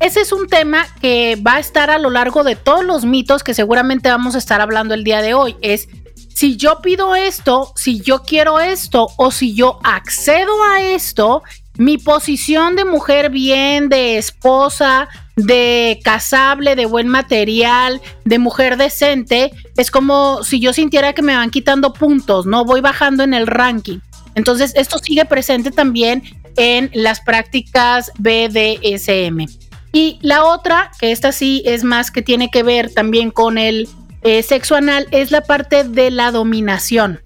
[0.00, 3.44] ese es un tema que va a estar a lo largo de todos los mitos
[3.44, 5.56] que seguramente vamos a estar hablando el día de hoy.
[5.60, 5.88] Es
[6.34, 11.42] si yo pido esto, si yo quiero esto o si yo accedo a esto,
[11.76, 19.52] mi posición de mujer bien, de esposa, de casable, de buen material, de mujer decente,
[19.76, 22.64] es como si yo sintiera que me van quitando puntos, ¿no?
[22.64, 23.98] Voy bajando en el ranking.
[24.34, 26.22] Entonces, esto sigue presente también
[26.56, 29.69] en las prácticas BDSM.
[29.92, 33.88] Y la otra, que esta sí es más que tiene que ver también con el
[34.22, 37.20] eh, sexo anal, es la parte de la dominación.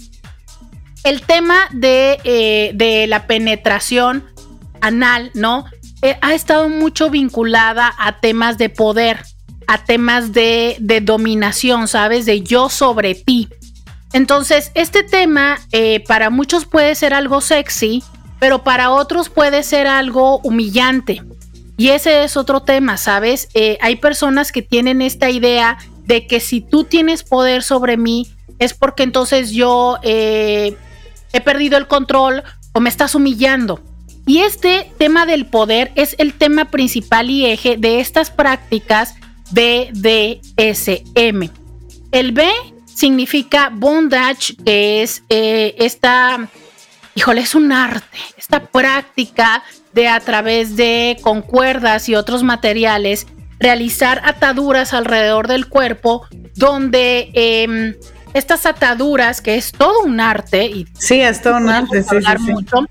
[1.02, 4.24] El tema de, eh, de la penetración
[4.80, 5.66] anal, ¿no?
[6.00, 9.22] Eh, ha estado mucho vinculada a temas de poder,
[9.66, 12.24] a temas de, de dominación, ¿sabes?
[12.24, 13.48] De yo sobre ti.
[14.14, 15.58] Entonces, este tema
[16.06, 18.04] para muchos puede ser algo sexy,
[18.38, 21.20] pero para otros puede ser algo humillante.
[21.76, 23.48] Y ese es otro tema, ¿sabes?
[23.54, 28.28] Eh, hay personas que tienen esta idea de que si tú tienes poder sobre mí,
[28.58, 30.76] es porque entonces yo eh,
[31.32, 33.80] he perdido el control o me estás humillando.
[34.26, 39.16] Y este tema del poder es el tema principal y eje de estas prácticas
[39.50, 41.50] BDSM.
[42.10, 42.48] El B
[42.86, 46.48] significa bondage, que es eh, esta,
[47.14, 53.26] híjole, es un arte, esta práctica de a través de con cuerdas y otros materiales
[53.60, 57.94] realizar ataduras alrededor del cuerpo donde em,
[58.34, 62.52] estas ataduras, que es todo un arte, y sí, es todo un arte, sí, sí,
[62.52, 62.86] mucho,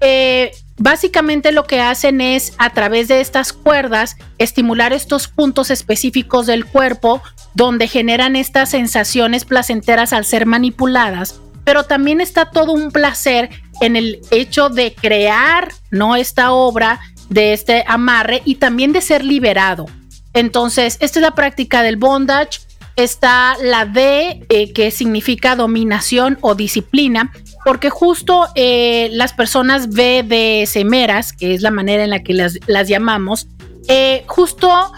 [0.00, 6.46] eh, básicamente lo que hacen es a través de estas cuerdas estimular estos puntos específicos
[6.46, 7.22] del cuerpo
[7.54, 13.96] donde generan estas sensaciones placenteras al ser manipuladas, pero también está todo un placer en
[13.96, 16.16] el hecho de crear, ¿no?
[16.16, 19.86] Esta obra de este amarre y también de ser liberado.
[20.34, 22.60] Entonces, esta es la práctica del bondage.
[22.96, 27.32] está la D, eh, que significa dominación o disciplina,
[27.64, 32.88] porque justo eh, las personas BDSMeras, que es la manera en la que las, las
[32.88, 33.46] llamamos,
[33.86, 34.92] eh, justo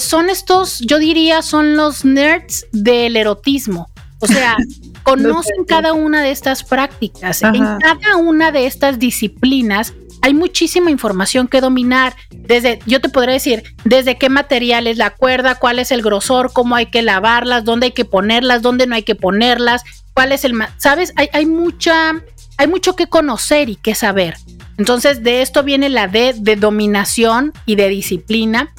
[0.00, 3.88] son estos, yo diría, son los nerds del erotismo.
[4.18, 4.56] O sea,
[5.06, 7.42] conocen cada una de estas prácticas.
[7.42, 12.16] En cada una de estas disciplinas hay muchísima información que dominar.
[12.30, 16.52] Desde, yo te podría decir, desde qué material es la cuerda, cuál es el grosor,
[16.52, 20.44] cómo hay que lavarlas, dónde hay que ponerlas, dónde no hay que ponerlas, cuál es
[20.44, 22.20] el, sabes, hay, hay mucha,
[22.56, 24.36] hay mucho que conocer y que saber.
[24.78, 28.74] Entonces, de esto viene la D de dominación y de disciplina.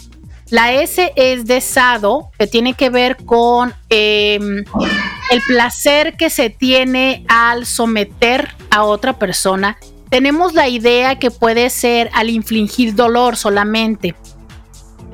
[0.49, 4.65] La S es de sado, que tiene que ver con em,
[5.31, 9.77] el placer que se tiene al someter a otra persona
[10.09, 14.15] tenemos la idea que puede ser al infligir dolor solamente.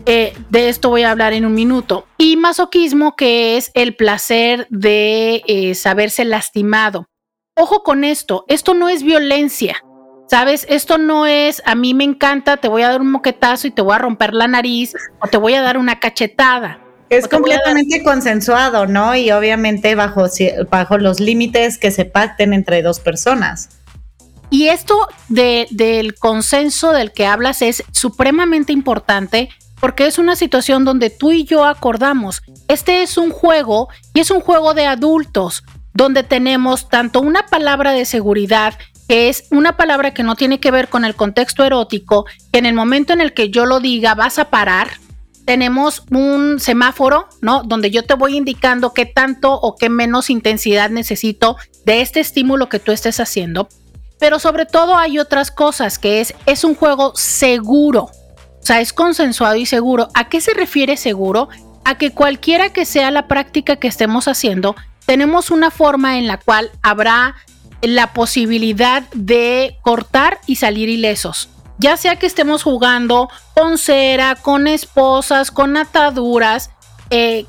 [0.06, 2.06] Eh, de esto voy a hablar en un minuto.
[2.17, 7.08] Y masoquismo, que es el placer de eh, saberse lastimado.
[7.56, 9.84] Ojo con esto, esto no es violencia.
[10.30, 10.65] ¿Sabes?
[10.69, 13.84] Esto no es, a mí me encanta, te voy a dar un moquetazo y te
[13.84, 16.83] voy a romper la nariz o te voy a dar una cachetada.
[17.13, 19.15] Es completamente consensuado, ¿no?
[19.15, 20.26] Y obviamente bajo,
[20.69, 23.69] bajo los límites que se pacten entre dos personas.
[24.49, 29.49] Y esto del consenso del que hablas es supremamente importante
[29.80, 34.32] porque es una situación donde tú y yo acordamos, este es un juego y es
[34.32, 38.76] un juego de adultos, donde tenemos tanto una palabra de seguridad,
[39.10, 42.65] que es una palabra que no tiene que ver con el contexto erótico, que en
[42.65, 44.91] el momento en el que yo lo diga vas a parar,
[45.45, 47.63] tenemos un semáforo, ¿no?
[47.63, 52.69] Donde yo te voy indicando qué tanto o qué menos intensidad necesito de este estímulo
[52.69, 53.67] que tú estés haciendo.
[54.19, 58.03] Pero sobre todo hay otras cosas, que es, es un juego seguro.
[58.03, 60.08] O sea, es consensuado y seguro.
[60.13, 61.49] ¿A qué se refiere seguro?
[61.84, 64.75] A que cualquiera que sea la práctica que estemos haciendo,
[65.06, 67.36] tenemos una forma en la cual habrá
[67.82, 71.49] la posibilidad de cortar y salir ilesos.
[71.79, 76.69] Ya sea que estemos jugando con cera, con esposas, con ataduras,
[77.09, 77.45] eh,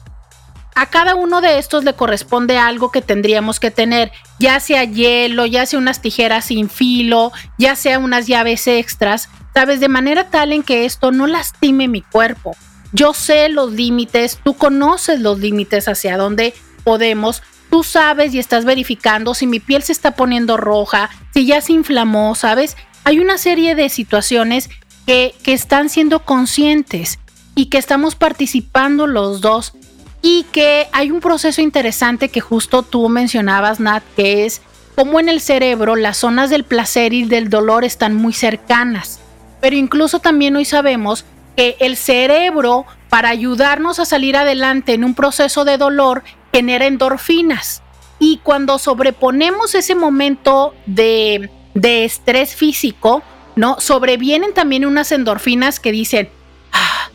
[0.74, 4.10] a cada uno de estos le corresponde algo que tendríamos que tener,
[4.40, 9.78] ya sea hielo, ya sea unas tijeras sin filo, ya sea unas llaves extras, sabes,
[9.78, 12.56] de manera tal en que esto no lastime mi cuerpo.
[12.92, 18.64] Yo sé los límites, tú conoces los límites hacia dónde podemos, tú sabes y estás
[18.64, 22.76] verificando si mi piel se está poniendo roja, si ya se inflamó, ¿sabes?
[23.04, 24.70] Hay una serie de situaciones
[25.06, 27.18] que, que están siendo conscientes
[27.54, 29.74] y que estamos participando los dos
[30.22, 34.62] y que hay un proceso interesante que justo tú mencionabas, Nat, que es
[34.96, 39.20] cómo en el cerebro las zonas del placer y del dolor están muy cercanas.
[39.60, 45.14] Pero incluso también hoy sabemos que el cerebro, para ayudarnos a salir adelante en un
[45.14, 47.82] proceso de dolor, genera endorfinas.
[48.18, 53.22] Y cuando sobreponemos ese momento de, de estrés físico,
[53.56, 53.80] ¿no?
[53.80, 56.28] Sobrevienen también unas endorfinas que dicen,
[56.72, 57.08] ah",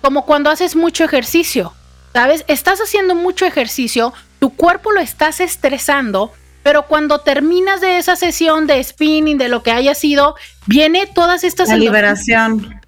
[0.00, 1.72] como cuando haces mucho ejercicio,
[2.12, 2.44] ¿Sabes?
[2.48, 6.32] Estás haciendo mucho ejercicio, tu cuerpo lo estás estresando,
[6.62, 10.34] pero cuando terminas de esa sesión de spinning, de lo que haya sido,
[10.66, 11.68] viene todas estas...
[11.68, 12.80] La liberación.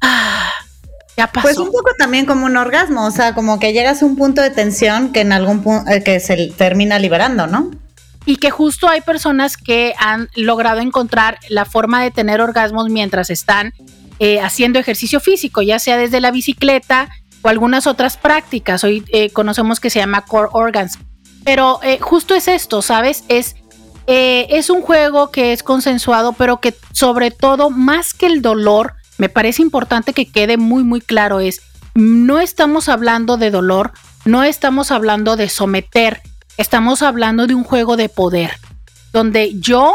[0.00, 0.50] Ah,
[1.16, 1.42] ya pasó.
[1.42, 4.40] Pues un poco también como un orgasmo, o sea, como que llegas a un punto
[4.40, 7.70] de tensión que en algún punto, eh, que se termina liberando, ¿no?
[8.28, 13.30] Y que justo hay personas que han logrado encontrar la forma de tener orgasmos mientras
[13.30, 13.72] están
[14.18, 17.08] eh, haciendo ejercicio físico, ya sea desde la bicicleta,
[17.40, 18.84] o algunas otras prácticas.
[18.84, 20.98] Hoy eh, conocemos que se llama Core Organs.
[21.42, 23.24] Pero eh, justo es esto, ¿sabes?
[23.28, 23.56] Es,
[24.06, 29.30] es un juego que es consensuado, pero que sobre todo, más que el dolor, me
[29.30, 31.62] parece importante que quede muy, muy claro, es,
[31.94, 33.92] no estamos hablando de dolor,
[34.26, 36.20] no estamos hablando de someter,
[36.58, 38.50] estamos hablando de un juego de poder,
[39.12, 39.94] donde yo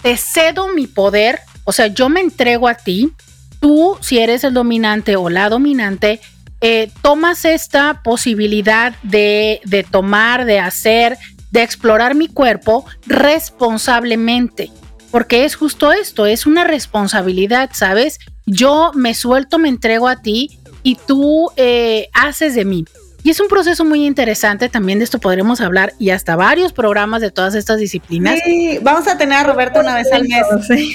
[0.00, 3.12] te cedo mi poder, o sea, yo me entrego a ti,
[3.60, 6.20] tú, si eres el dominante o la dominante,
[6.60, 11.18] eh, tomas esta posibilidad de, de tomar, de hacer,
[11.50, 14.70] de explorar mi cuerpo responsablemente.
[15.10, 18.18] Porque es justo esto, es una responsabilidad, ¿sabes?
[18.46, 22.84] Yo me suelto, me entrego a ti y tú eh, haces de mí.
[23.22, 27.20] Y es un proceso muy interesante, también de esto podremos hablar y hasta varios programas
[27.20, 28.38] de todas estas disciplinas.
[28.44, 30.46] Sí, vamos a tener a Roberto una vez al mes.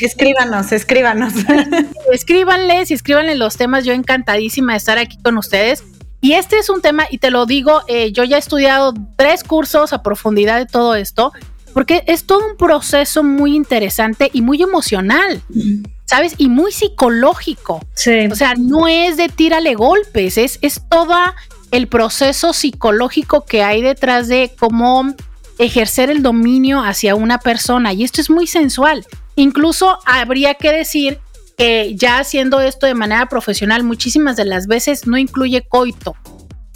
[0.02, 1.34] Escríbanos, escríbanos.
[2.12, 5.84] Escríbanles y escríbanle los temas, yo encantadísima de estar aquí con ustedes.
[6.22, 9.44] Y este es un tema, y te lo digo, eh, yo ya he estudiado tres
[9.44, 11.34] cursos a profundidad de todo esto,
[11.74, 15.42] porque es todo un proceso muy interesante y muy emocional.
[16.06, 16.36] ¿sabes?
[16.38, 17.82] Y muy psicológico.
[17.96, 18.28] Sí.
[18.32, 21.34] O sea, no es de tírale golpes, es, es toda
[21.74, 25.16] el proceso psicológico que hay detrás de cómo
[25.58, 27.94] ejercer el dominio hacia una persona.
[27.94, 29.04] Y esto es muy sensual.
[29.36, 31.20] Incluso habría que decir
[31.58, 36.16] que ya haciendo esto de manera profesional, muchísimas de las veces no incluye coito.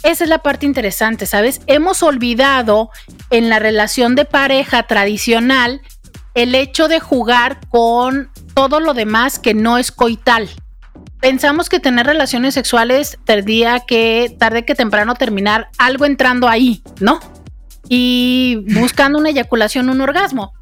[0.02, 1.60] Esa es la parte interesante, ¿sabes?
[1.68, 2.90] Hemos olvidado
[3.30, 5.80] en la relación de pareja tradicional
[6.34, 10.48] el hecho de jugar con todo lo demás que no es coital.
[11.20, 17.18] Pensamos que tener relaciones sexuales tendría que tarde que temprano terminar algo entrando ahí, ¿no?
[17.88, 20.52] Y buscando una eyaculación, un orgasmo.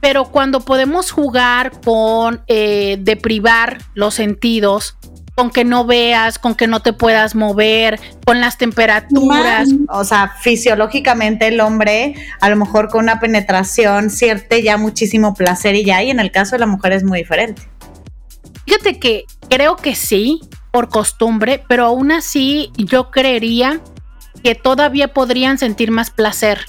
[0.00, 4.96] Pero cuando podemos jugar con eh, deprivar los sentidos,
[5.34, 9.68] con que no veas, con que no te puedas mover, con las temperaturas.
[9.88, 15.74] O sea, fisiológicamente el hombre, a lo mejor con una penetración, siente ya muchísimo placer
[15.74, 17.62] y ya, y en el caso de la mujer es muy diferente.
[18.66, 23.80] Fíjate que creo que sí, por costumbre, pero aún así yo creería
[24.42, 26.64] que todavía podrían sentir más placer.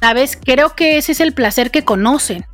[0.00, 0.38] ¿Sabes?
[0.42, 2.46] Creo que ese es el placer que conocen.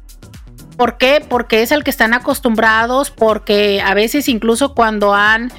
[0.76, 1.24] ¿Por qué?
[1.26, 5.52] Porque es al que están acostumbrados, porque a veces incluso cuando han,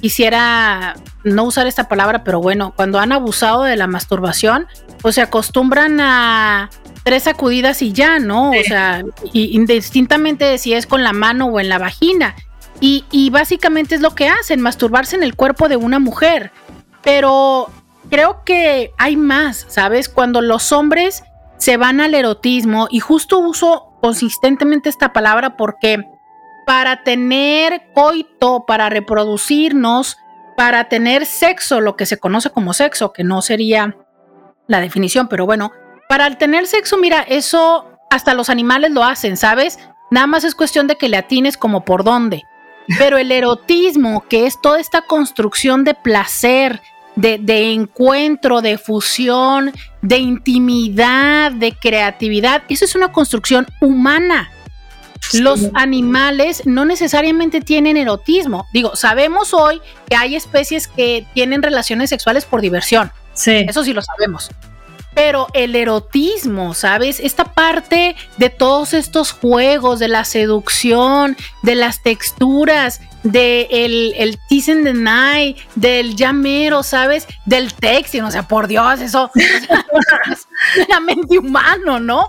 [0.00, 4.66] quisiera no usar esta palabra, pero bueno, cuando han abusado de la masturbación,
[5.02, 6.70] pues se acostumbran a
[7.04, 8.50] tres sacudidas y ya, ¿no?
[8.50, 12.34] O sea, indistintamente si es con la mano o en la vagina.
[12.80, 16.52] Y, básicamente es lo que hacen, masturbarse en el cuerpo de una mujer.
[17.02, 17.70] Pero
[18.10, 20.08] creo que hay más, ¿sabes?
[20.08, 21.24] Cuando los hombres
[21.58, 26.04] se van al erotismo, y justo uso consistentemente esta palabra porque
[26.66, 30.18] para tener coito, para reproducirnos,
[30.56, 33.96] para tener sexo, lo que se conoce como sexo, que no sería
[34.66, 35.72] la definición, pero bueno,
[36.08, 39.78] para tener sexo, mira, eso hasta los animales lo hacen, ¿sabes?
[40.10, 42.42] Nada más es cuestión de que le atines como por dónde.
[42.98, 46.80] Pero el erotismo, que es toda esta construcción de placer,
[47.16, 49.72] de, encuentro, de fusión,
[50.02, 52.62] de intimidad, de creatividad.
[52.68, 54.50] Eso es una construcción humana.
[55.32, 58.66] Los animales no necesariamente tienen erotismo.
[58.72, 63.10] Digo, sabemos hoy que hay especies que tienen relaciones sexuales por diversión.
[63.32, 63.66] Sí.
[63.68, 64.50] Eso sí lo sabemos.
[65.16, 67.20] Pero el erotismo, ¿sabes?
[67.20, 74.38] Esta parte de todos estos juegos, de la seducción, de las texturas, de el, el
[74.50, 77.26] tease and deny, del llamero, ¿sabes?
[77.46, 82.28] Del texting, o sea, por Dios, eso es meramente humano, ¿no?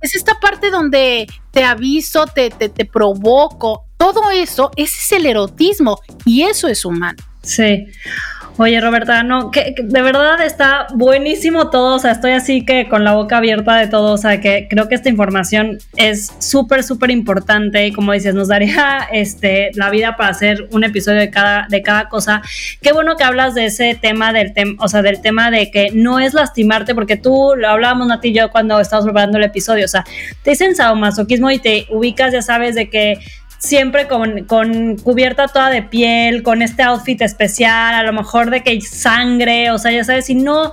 [0.00, 5.26] es esta parte donde te aviso, te, te, te provoco, todo eso, ese es el
[5.26, 7.18] erotismo y eso es humano.
[7.42, 7.86] Sí.
[8.60, 13.04] Oye, Roberta, no, que, de verdad está buenísimo todo, o sea, estoy así que con
[13.04, 17.12] la boca abierta de todo, o sea, que creo que esta información es súper, súper
[17.12, 21.68] importante y como dices, nos daría este, la vida para hacer un episodio de cada,
[21.70, 22.42] de cada cosa.
[22.82, 25.92] Qué bueno que hablas de ese tema del tema, o sea, del tema de que
[25.92, 29.84] no es lastimarte, porque tú lo hablábamos, Nati y yo, cuando estábamos preparando el episodio,
[29.84, 30.04] o sea,
[30.42, 33.20] te dicen sadomasoquismo y te ubicas, ya sabes, de que
[33.58, 38.62] siempre con, con, cubierta toda de piel, con este outfit especial, a lo mejor de
[38.62, 40.70] que hay sangre, o sea, ya sabes, y no,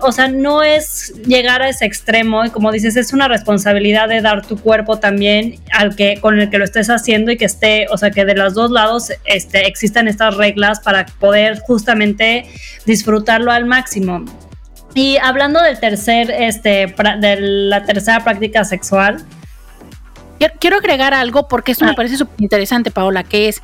[0.00, 4.20] o sea, no es llegar a ese extremo, y como dices, es una responsabilidad de
[4.20, 7.86] dar tu cuerpo también al que, con el que lo estés haciendo y que esté,
[7.90, 12.46] o sea, que de los dos lados este, existan estas reglas para poder justamente
[12.86, 14.24] disfrutarlo al máximo.
[14.94, 19.24] Y hablando del tercer, este, de la tercera práctica sexual,
[20.60, 21.94] Quiero agregar algo porque esto me ah.
[21.96, 23.62] parece súper interesante, Paola, que es,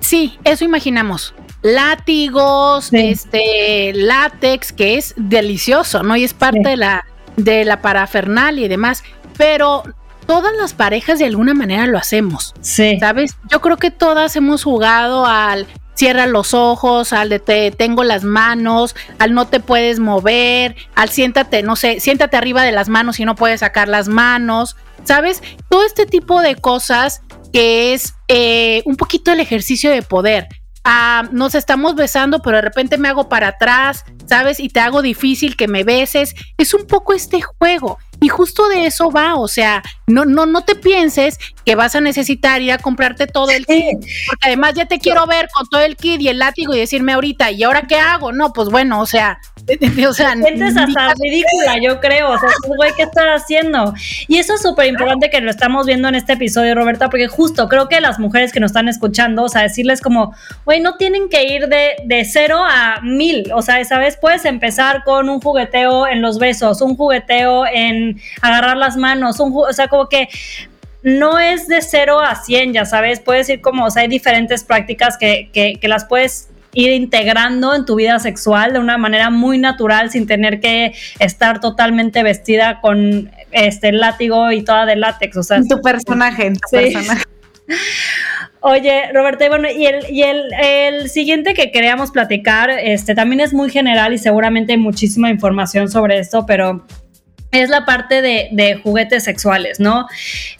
[0.00, 1.34] sí, eso imaginamos.
[1.62, 6.16] Látigos, este, látex, que es delicioso, ¿no?
[6.16, 7.04] Y es parte de la
[7.38, 9.04] de la parafernalia y demás,
[9.36, 9.84] pero
[10.26, 12.54] todas las parejas de alguna manera lo hacemos.
[12.60, 12.98] Sí.
[13.00, 13.36] ¿Sabes?
[13.50, 18.22] Yo creo que todas hemos jugado al cierra los ojos, al de te tengo las
[18.22, 23.18] manos, al no te puedes mover, al siéntate, no sé, siéntate arriba de las manos
[23.18, 25.42] y no puedes sacar las manos, ¿sabes?
[25.68, 30.48] Todo este tipo de cosas que es eh, un poquito el ejercicio de poder.
[30.84, 34.60] Ah, nos estamos besando, pero de repente me hago para atrás, ¿sabes?
[34.60, 36.34] Y te hago difícil que me beses.
[36.56, 37.98] Es un poco este juego.
[38.20, 42.00] Y justo de eso va, o sea, no, no, no te pienses que vas a
[42.00, 45.82] necesitar ir a comprarte todo el kit, porque además ya te quiero ver con todo
[45.82, 48.32] el kit y el látigo y decirme ahorita, ¿y ahora qué hago?
[48.32, 49.38] No, pues bueno, o sea,
[50.08, 53.92] o sea, sientes hasta ridícula, yo creo, o sea, güey, ¿qué estás haciendo?
[54.28, 57.68] Y eso es súper importante que lo estamos viendo en este episodio, Roberta, porque justo
[57.68, 61.28] creo que las mujeres que nos están escuchando, o sea, decirles como, güey, no tienen
[61.28, 65.38] que ir de, de cero a mil, o sea, esa vez puedes empezar con un
[65.38, 70.30] jugueteo en los besos, un jugueteo en agarrar las manos, un, o sea, como que
[71.02, 74.64] no es de 0 a 100, ya sabes, puedes ir como, o sea, hay diferentes
[74.64, 79.30] prácticas que, que, que las puedes ir integrando en tu vida sexual de una manera
[79.30, 85.36] muy natural sin tener que estar totalmente vestida con este látigo y toda de látex.
[85.36, 87.24] O sea, tu personaje, tu personaje.
[88.60, 93.40] Oye, Roberto, y bueno, y, el, y el, el, siguiente que queríamos platicar, este también
[93.40, 96.84] es muy general y seguramente hay muchísima información sobre esto, pero
[97.50, 100.06] es la parte de, de juguetes sexuales, ¿no?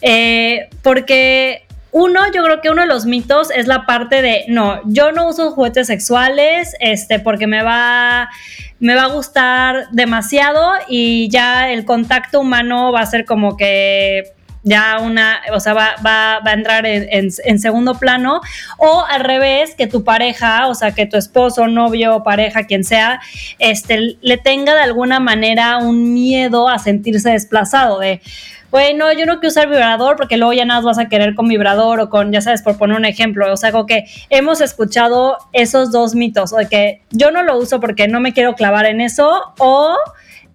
[0.01, 4.81] Eh, porque uno, yo creo que uno de los mitos es la parte de, no,
[4.85, 8.29] yo no uso juguetes sexuales, este, porque me va,
[8.79, 14.33] me va a gustar demasiado y ya el contacto humano va a ser como que
[14.69, 18.41] ya una, o sea, va, va, va a entrar en, en, segundo plano,
[18.79, 23.21] o al revés, que tu pareja, o sea, que tu esposo, novio, pareja, quien sea,
[23.59, 28.21] este, le tenga de alguna manera un miedo a sentirse desplazado de
[28.71, 32.01] bueno, yo no quiero usar vibrador porque luego ya nada vas a querer con vibrador
[32.01, 33.51] o con, ya sabes, por poner un ejemplo.
[33.51, 37.57] O sea, como que hemos escuchado esos dos mitos, o de que yo no lo
[37.57, 39.97] uso porque no me quiero clavar en eso, o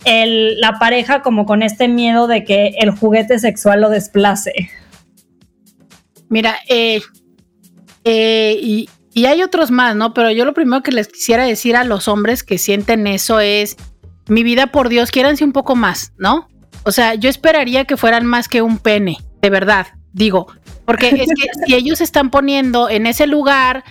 [0.05, 4.53] el, la pareja como con este miedo de que el juguete sexual lo desplace.
[6.29, 7.01] Mira, eh,
[8.03, 10.13] eh, y, y hay otros más, ¿no?
[10.13, 13.77] Pero yo lo primero que les quisiera decir a los hombres que sienten eso es,
[14.27, 16.47] mi vida por Dios, quiéranse un poco más, ¿no?
[16.83, 20.47] O sea, yo esperaría que fueran más que un pene, de verdad, digo,
[20.85, 23.83] porque es que si ellos están poniendo en ese lugar,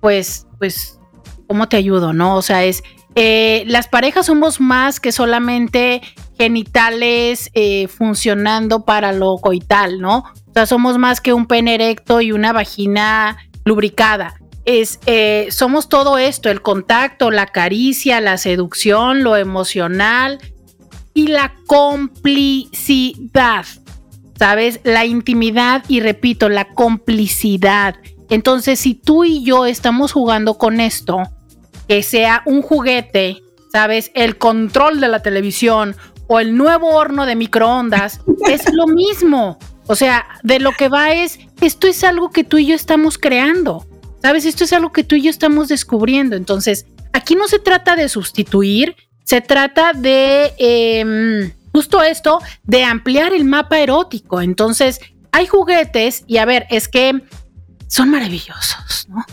[0.00, 0.98] pues, pues,
[1.46, 2.12] ¿cómo te ayudo?
[2.12, 2.82] No, o sea, es,
[3.14, 6.00] eh, las parejas somos más que solamente
[6.38, 10.18] genitales eh, funcionando para lo coital, ¿no?
[10.18, 14.34] O sea, somos más que un pene erecto y una vagina lubricada.
[14.64, 20.38] Es, eh, somos todo esto, el contacto, la caricia, la seducción, lo emocional,
[21.14, 23.66] y la complicidad,
[24.38, 24.80] ¿sabes?
[24.84, 27.96] La intimidad y repito, la complicidad.
[28.28, 31.22] Entonces, si tú y yo estamos jugando con esto,
[31.90, 34.12] que sea un juguete, ¿sabes?
[34.14, 35.96] El control de la televisión
[36.28, 39.58] o el nuevo horno de microondas, es lo mismo.
[39.88, 43.18] O sea, de lo que va es, esto es algo que tú y yo estamos
[43.18, 43.88] creando,
[44.22, 44.44] ¿sabes?
[44.44, 46.36] Esto es algo que tú y yo estamos descubriendo.
[46.36, 53.32] Entonces, aquí no se trata de sustituir, se trata de em, justo esto, de ampliar
[53.32, 54.40] el mapa erótico.
[54.40, 55.00] Entonces,
[55.32, 57.20] hay juguetes y a ver, es que
[57.88, 59.24] son maravillosos, ¿no?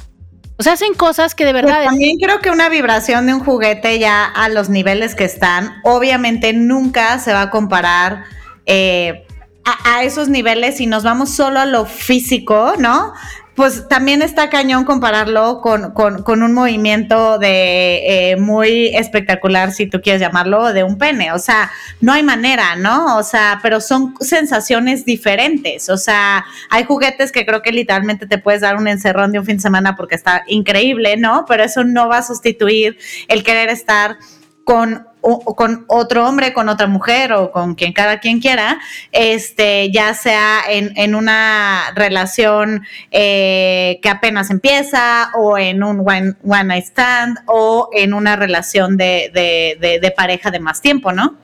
[0.60, 1.86] O sea, hacen cosas que de pues verdad...
[1.86, 6.53] también creo que una vibración de un juguete ya a los niveles que están, obviamente
[6.53, 8.24] nunca se va a comparar
[8.66, 9.26] eh,
[9.64, 13.14] a, a, esos niveles si nos vamos solo a lo físico, ¿no?
[13.58, 19.99] Pues también está cañón compararlo con, con, un movimiento de eh, muy espectacular, si tú
[19.99, 21.32] quieres llamarlo, de un pene.
[21.32, 23.18] O sea, no hay manera, ¿no?
[23.18, 25.89] O sea, pero son sensaciones diferentes.
[25.89, 29.45] O sea, hay juguetes que creo que literalmente te puedes dar un encerrón de un
[29.45, 31.45] fin de semana porque está increíble, ¿no?
[31.47, 34.20] Pero eso no va a sustituir el querer estar
[34.68, 38.80] con otro hombre, con otra mujer o con quien cada quien quiera,
[39.13, 46.86] este, ya sea en, una relación eh, que apenas empieza o en un one, night
[46.86, 51.36] stand o en una relación de, pareja de más tiempo, ¿no?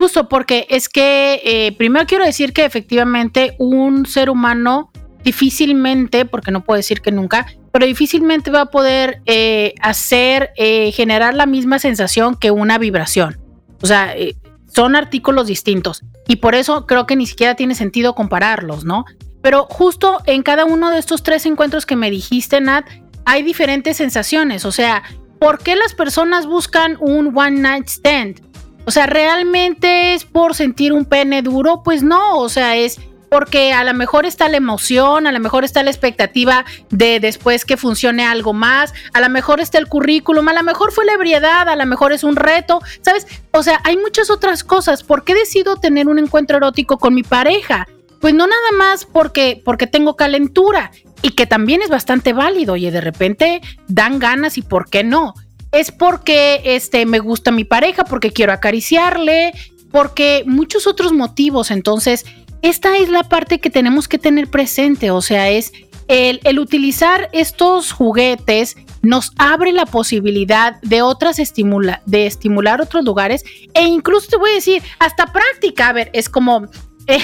[0.00, 4.90] Justo porque es que eh, primero quiero decir que efectivamente un ser humano
[5.24, 10.92] difícilmente, porque no puedo decir que nunca, pero difícilmente va a poder eh, hacer, eh,
[10.92, 13.38] generar la misma sensación que una vibración.
[13.82, 18.14] O sea, eh, son artículos distintos y por eso creo que ni siquiera tiene sentido
[18.14, 19.04] compararlos, ¿no?
[19.42, 22.86] Pero justo en cada uno de estos tres encuentros que me dijiste, Nat,
[23.24, 24.64] hay diferentes sensaciones.
[24.64, 25.02] O sea,
[25.38, 28.42] ¿por qué las personas buscan un one night stand?
[28.84, 31.82] O sea, ¿realmente es por sentir un pene duro?
[31.82, 32.98] Pues no, o sea, es
[33.30, 37.64] porque a lo mejor está la emoción, a lo mejor está la expectativa de después
[37.64, 41.12] que funcione algo más, a lo mejor está el currículum, a lo mejor fue la
[41.12, 43.26] ebriedad, a lo mejor es un reto, ¿sabes?
[43.52, 45.02] O sea, hay muchas otras cosas.
[45.02, 47.86] ¿Por qué decido tener un encuentro erótico con mi pareja?
[48.20, 50.90] Pues no nada más porque, porque tengo calentura
[51.22, 55.34] y que también es bastante válido y de repente dan ganas y por qué no.
[55.70, 59.52] Es porque este, me gusta mi pareja, porque quiero acariciarle,
[59.90, 61.70] porque muchos otros motivos.
[61.70, 62.24] Entonces,
[62.62, 65.72] esta es la parte que tenemos que tener presente, o sea, es
[66.08, 73.44] el, utilizar estos juguetes nos abre la posibilidad de otras estimula, de estimular otros lugares
[73.74, 76.66] e incluso te voy a decir, hasta práctica, a ver, es como
[77.06, 77.20] eh,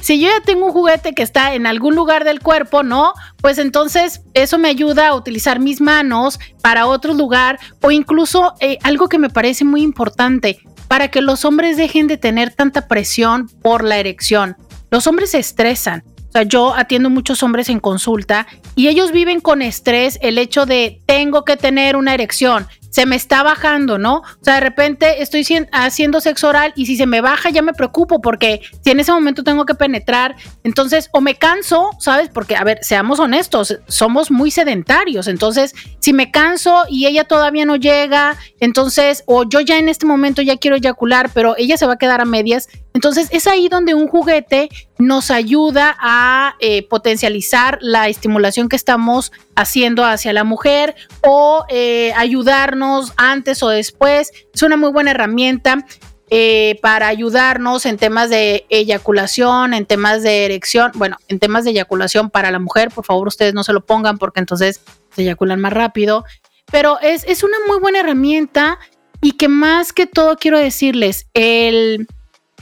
[0.00, 3.12] si yo ya tengo un juguete que está en algún lugar del cuerpo, ¿no?
[3.40, 8.78] Pues entonces eso me ayuda a utilizar mis manos para otro lugar o incluso eh,
[8.82, 10.58] algo que me parece muy importante,
[10.88, 14.56] para que los hombres dejen de tener tanta presión por la erección.
[14.90, 16.04] Los hombres se estresan.
[16.28, 20.64] O sea, yo atiendo muchos hombres en consulta y ellos viven con estrés el hecho
[20.64, 24.16] de tengo que tener una erección, se me está bajando, ¿no?
[24.18, 27.72] O sea, de repente estoy haciendo sexo oral y si se me baja ya me
[27.72, 32.28] preocupo porque si en ese momento tengo que penetrar, entonces o me canso, ¿sabes?
[32.28, 37.64] Porque, a ver, seamos honestos, somos muy sedentarios, entonces si me canso y ella todavía
[37.64, 41.86] no llega, entonces, o yo ya en este momento ya quiero eyacular, pero ella se
[41.86, 44.68] va a quedar a medias, entonces es ahí donde un juguete
[44.98, 52.12] nos ayuda a eh, potencializar la estimulación que estamos haciendo hacia la mujer o eh,
[52.16, 52.79] ayudarnos
[53.16, 54.32] antes o después.
[54.52, 55.84] Es una muy buena herramienta.
[56.32, 61.70] Eh, para ayudarnos en temas de eyaculación, en temas de erección, bueno, en temas de
[61.70, 64.80] eyaculación para la mujer, por favor ustedes no se lo pongan porque entonces
[65.12, 66.24] se eyaculan más rápido,
[66.70, 68.78] pero es, es una muy buena herramienta
[69.20, 72.06] y que más que todo quiero decirles, el,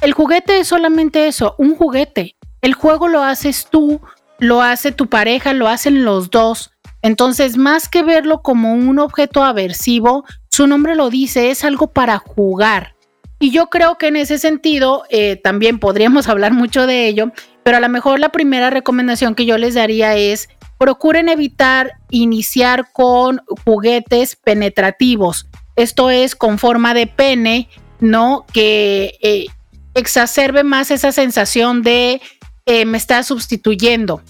[0.01, 2.37] el juguete es solamente eso, un juguete.
[2.61, 4.01] El juego lo haces tú,
[4.39, 6.73] lo hace tu pareja, lo hacen los dos.
[7.03, 12.19] Entonces, más que verlo como un objeto aversivo, su nombre lo dice, es algo para
[12.19, 12.95] jugar.
[13.41, 17.33] Y yo creo que en ese sentido eh, también podríamos hablar mucho de ello,
[17.63, 22.93] pero a lo mejor la primera recomendación que yo les daría es procuren evitar iniciar
[22.93, 25.47] con juguetes penetrativos.
[25.77, 27.69] Esto es con forma de pene,
[28.01, 28.47] ¿no?
[28.53, 29.47] Que eh,
[29.95, 32.21] exacerbe más esa sensación de
[32.67, 34.23] eh, me está sustituyendo.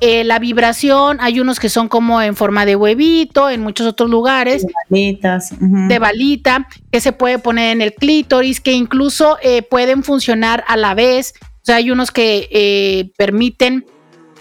[0.00, 4.08] Eh, la vibración, hay unos que son como en forma de huevito, en muchos otros
[4.08, 4.66] lugares.
[4.66, 5.54] De balitas.
[5.60, 10.76] De balita, que se puede poner en el clítoris, que incluso eh, pueden funcionar a
[10.76, 11.34] la vez.
[11.42, 13.84] O sea, hay unos que permiten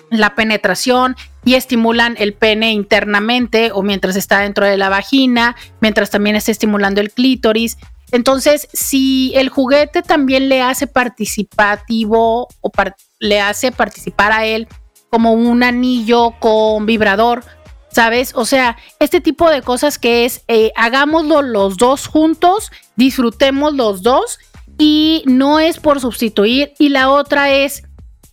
[0.09, 6.09] la penetración y estimulan el pene internamente o mientras está dentro de la vagina, mientras
[6.09, 7.77] también está estimulando el clítoris.
[8.11, 12.71] Entonces, si el juguete también le hace participativo o
[13.19, 14.67] le hace participar a él
[15.09, 17.43] como un anillo con vibrador,
[17.91, 18.33] ¿sabes?
[18.35, 24.03] O sea, este tipo de cosas que es, eh, hagámoslo los dos juntos, disfrutemos los
[24.03, 24.39] dos
[24.77, 26.73] y no es por sustituir.
[26.79, 27.83] Y la otra es,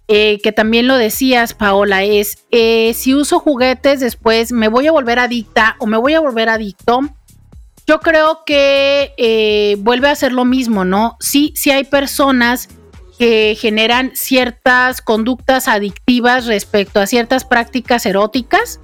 [0.09, 4.93] eh, que también lo decías, Paola, es, eh, si uso juguetes después, me voy a
[4.93, 7.01] volver adicta o me voy a volver adicto
[7.89, 11.17] yo creo que vuelve a ser lo mismo, ¿no?
[11.21, 12.69] Sí, sí hay personas
[13.19, 18.81] que generan ciertas conductas adictivas respecto a ciertas prácticas eróticas.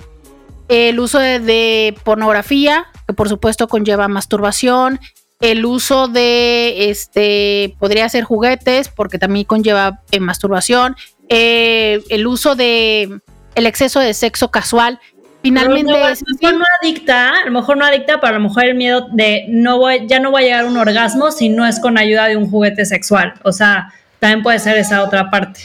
[0.68, 5.01] El uso de, pornografía, que por supuesto conlleva masturbación.
[5.41, 10.97] El uso de, este, podría ser juguetes, porque también conlleva eh, masturbación.
[11.28, 13.20] Eh, el uso de
[13.55, 14.99] el exceso de sexo casual
[15.43, 18.64] finalmente a lo mejor no adicta, a lo mejor no adicta, pero a lo mejor
[18.64, 21.66] el miedo de no voy, ya no voy a llegar a un orgasmo si no
[21.66, 23.35] es con ayuda de un juguete sexual.
[23.43, 23.93] O sea,
[24.23, 25.59] también puede ser esa otra parte.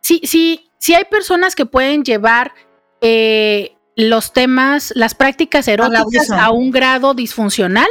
[0.00, 2.52] Sí, sí, sí hay personas que pueden llevar
[3.00, 7.88] eh, los temas, las prácticas eróticas a un grado disfuncional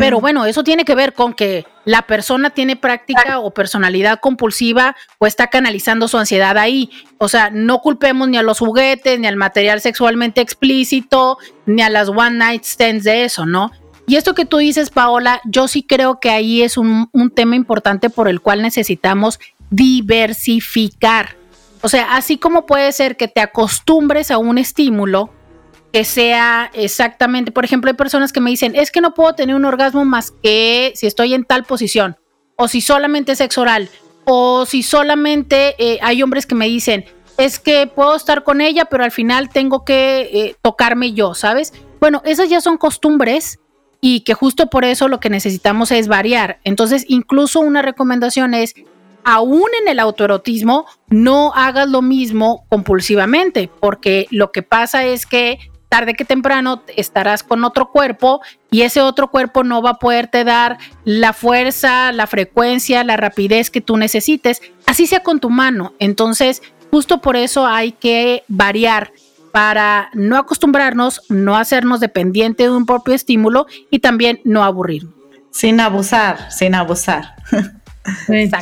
[0.00, 4.96] pero bueno, eso tiene que ver con que la persona tiene práctica o personalidad compulsiva
[5.18, 6.90] o está canalizando su ansiedad ahí.
[7.18, 11.90] O sea, no culpemos ni a los juguetes, ni al material sexualmente explícito, ni a
[11.90, 13.70] las one night stands de eso, ¿no?
[14.08, 17.56] Y esto que tú dices, Paola, yo sí creo que ahí es un, un tema
[17.56, 19.38] importante por el cual necesitamos
[19.68, 21.36] diversificar.
[21.82, 25.30] O sea, así como puede ser que te acostumbres a un estímulo,
[25.92, 29.54] que sea exactamente, por ejemplo, hay personas que me dicen, es que no puedo tener
[29.54, 32.16] un orgasmo más que si estoy en tal posición,
[32.56, 33.90] o si solamente es sexo oral,
[34.24, 37.04] o si solamente eh, hay hombres que me dicen,
[37.36, 41.74] es que puedo estar con ella, pero al final tengo que eh, tocarme yo, ¿sabes?
[42.00, 43.58] Bueno, esas ya son costumbres
[44.00, 46.58] y que justo por eso lo que necesitamos es variar.
[46.64, 48.74] Entonces, incluso una recomendación es,
[49.24, 55.58] aún en el autoerotismo, no hagas lo mismo compulsivamente, porque lo que pasa es que
[55.88, 58.40] tarde que temprano estarás con otro cuerpo
[58.70, 63.70] y ese otro cuerpo no va a poderte dar la fuerza, la frecuencia, la rapidez
[63.70, 65.94] que tú necesites, así sea con tu mano.
[65.98, 69.12] Entonces, justo por eso hay que variar
[69.52, 75.14] para no acostumbrarnos, no hacernos dependiente de un propio estímulo y también no aburrirnos.
[75.50, 77.34] Sin abusar, sin abusar.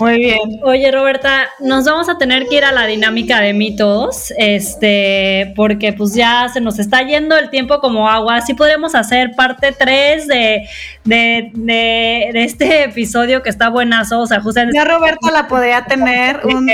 [0.01, 0.39] Muy bien.
[0.63, 5.93] Oye, Roberta, nos vamos a tener que ir a la dinámica de mitos, este, porque
[5.93, 8.41] pues ya se nos está yendo el tiempo como agua.
[8.41, 10.69] Sí podemos hacer parte 3 de,
[11.05, 14.21] de, este episodio que está buenazo.
[14.21, 14.43] O sea,
[14.75, 16.69] Ya Roberta la podría tener un,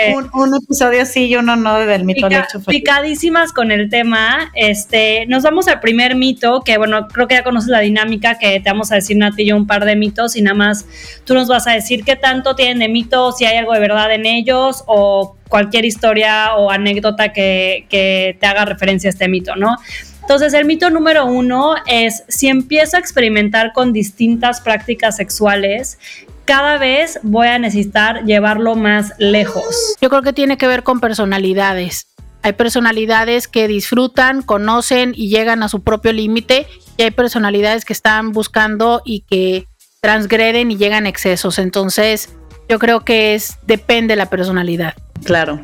[0.54, 2.28] episodio sí y uno no del mito
[2.66, 4.50] Picadísimas con el tema.
[4.54, 8.60] Este, nos vamos al primer mito, que bueno, creo que ya conoces la dinámica, que
[8.60, 10.86] te vamos a decir Nati y yo un par de mitos y nada más
[11.24, 14.12] tú nos vas a decir qué tanto tienen de mito, si hay algo de verdad
[14.12, 19.56] en ellos o cualquier historia o anécdota que, que te haga referencia a este mito,
[19.56, 19.76] ¿no?
[20.20, 25.98] Entonces, el mito número uno es, si empiezo a experimentar con distintas prácticas sexuales,
[26.44, 29.96] cada vez voy a necesitar llevarlo más lejos.
[30.00, 32.06] Yo creo que tiene que ver con personalidades.
[32.42, 37.92] Hay personalidades que disfrutan, conocen y llegan a su propio límite y hay personalidades que
[37.92, 39.66] están buscando y que
[40.00, 41.58] transgreden y llegan a excesos.
[41.58, 42.28] Entonces,
[42.72, 44.94] yo creo que es depende de la personalidad.
[45.24, 45.60] Claro.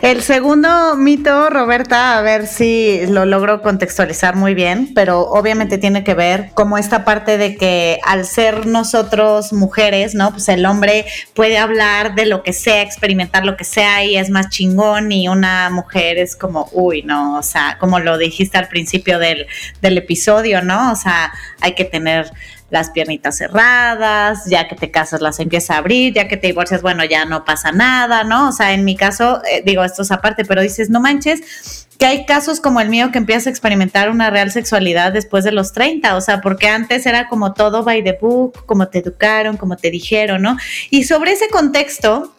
[0.00, 6.04] El segundo mito, Roberta, a ver si lo logro contextualizar muy bien, pero obviamente tiene
[6.04, 10.30] que ver como esta parte de que al ser nosotros mujeres, ¿no?
[10.30, 14.30] Pues el hombre puede hablar de lo que sea, experimentar lo que sea y es
[14.30, 18.68] más chingón y una mujer es como, uy, no, o sea, como lo dijiste al
[18.68, 19.46] principio del,
[19.82, 20.92] del episodio, ¿no?
[20.92, 22.30] O sea, hay que tener
[22.70, 26.82] las piernitas cerradas, ya que te casas las empieza a abrir, ya que te divorcias,
[26.82, 28.48] bueno, ya no pasa nada, ¿no?
[28.48, 32.06] O sea, en mi caso, eh, digo, esto es aparte, pero dices, no manches, que
[32.06, 35.72] hay casos como el mío que empiezas a experimentar una real sexualidad después de los
[35.72, 39.76] 30, o sea, porque antes era como todo by the book, como te educaron, como
[39.76, 40.56] te dijeron, ¿no?
[40.90, 42.35] Y sobre ese contexto,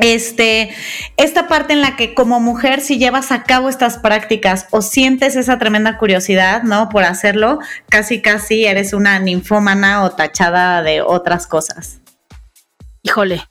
[0.00, 0.70] este,
[1.16, 5.36] esta parte en la que como mujer si llevas a cabo estas prácticas o sientes
[5.36, 6.88] esa tremenda curiosidad, ¿no?
[6.88, 12.00] Por hacerlo, casi casi eres una ninfómana o tachada de otras cosas.
[13.02, 13.42] Híjole,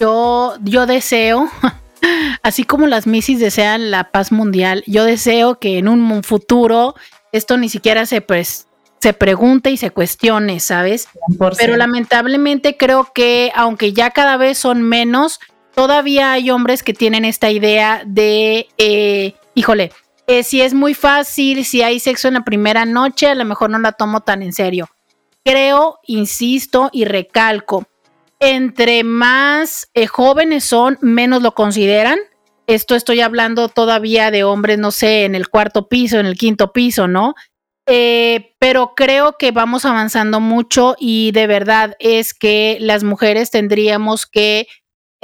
[0.00, 1.48] yo, yo deseo,
[2.42, 6.94] así como las misis desean la paz mundial, yo deseo que en un futuro
[7.32, 8.66] esto ni siquiera se, pues,
[9.00, 11.08] se pregunte y se cuestione, ¿sabes?
[11.58, 15.38] Pero lamentablemente creo que aunque ya cada vez son menos,
[15.76, 19.92] todavía hay hombres que tienen esta idea de, eh, híjole,
[20.26, 23.68] eh, si es muy fácil, si hay sexo en la primera noche, a lo mejor
[23.68, 24.88] no la tomo tan en serio.
[25.44, 27.84] Creo, insisto y recalco,
[28.40, 32.18] entre más eh, jóvenes son, menos lo consideran.
[32.66, 36.72] Esto estoy hablando todavía de hombres, no sé, en el cuarto piso, en el quinto
[36.72, 37.34] piso, ¿no?
[38.58, 44.66] pero creo que vamos avanzando mucho y de verdad es que las mujeres tendríamos que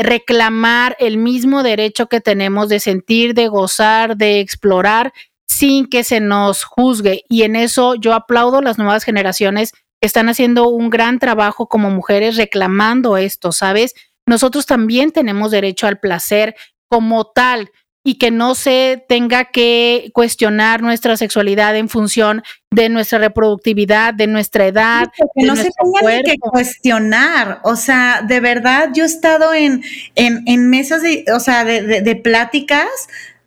[0.03, 5.13] reclamar el mismo derecho que tenemos de sentir, de gozar, de explorar
[5.47, 7.25] sin que se nos juzgue.
[7.29, 11.91] Y en eso yo aplaudo las nuevas generaciones que están haciendo un gran trabajo como
[11.91, 13.95] mujeres reclamando esto, ¿sabes?
[14.27, 16.55] Nosotros también tenemos derecho al placer
[16.89, 17.71] como tal
[18.05, 24.27] y que no se tenga que cuestionar nuestra sexualidad en función de nuestra reproductividad, de
[24.27, 25.09] nuestra edad.
[25.35, 27.61] que no se tenga que cuestionar.
[27.63, 29.83] O sea, de verdad, yo he estado en,
[30.17, 32.89] en, en mesas de, o sea, de, de, de pláticas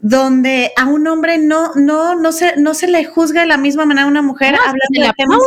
[0.08, 3.88] donde a un hombre no, no, no se, no se le juzga de la misma
[3.88, 5.40] manera a una mujer hablando de temas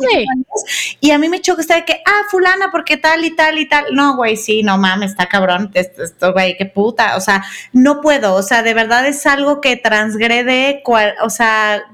[0.99, 3.69] y a mí me choca estar de que, ah, fulana, porque tal y tal y
[3.69, 3.95] tal.
[3.95, 7.17] No, güey, sí, no mames, está cabrón, esto, güey, qué puta.
[7.17, 11.85] O sea, no puedo, o sea, de verdad es algo que transgrede, cual, o sea,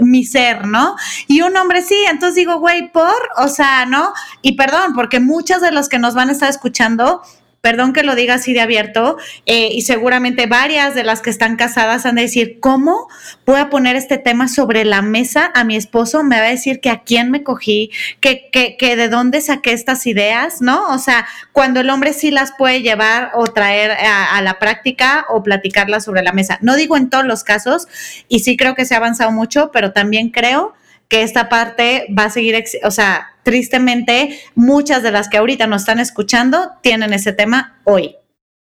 [0.00, 0.94] mi ser, ¿no?
[1.26, 4.12] Y un hombre sí, entonces digo, güey, por, o sea, ¿no?
[4.42, 7.20] Y perdón, porque muchas de los que nos van a estar escuchando
[7.62, 11.54] perdón que lo diga así de abierto, eh, y seguramente varias de las que están
[11.54, 13.08] casadas han de decir, ¿cómo
[13.46, 16.24] voy a poner este tema sobre la mesa a mi esposo?
[16.24, 19.72] Me va a decir que a quién me cogí, que, que, que de dónde saqué
[19.72, 20.88] estas ideas, ¿no?
[20.88, 25.24] O sea, cuando el hombre sí las puede llevar o traer a, a la práctica
[25.28, 26.58] o platicarlas sobre la mesa.
[26.62, 27.86] No digo en todos los casos,
[28.28, 30.74] y sí creo que se ha avanzado mucho, pero también creo
[31.12, 35.82] que esta parte va a seguir, o sea, tristemente, muchas de las que ahorita nos
[35.82, 38.16] están escuchando tienen ese tema hoy.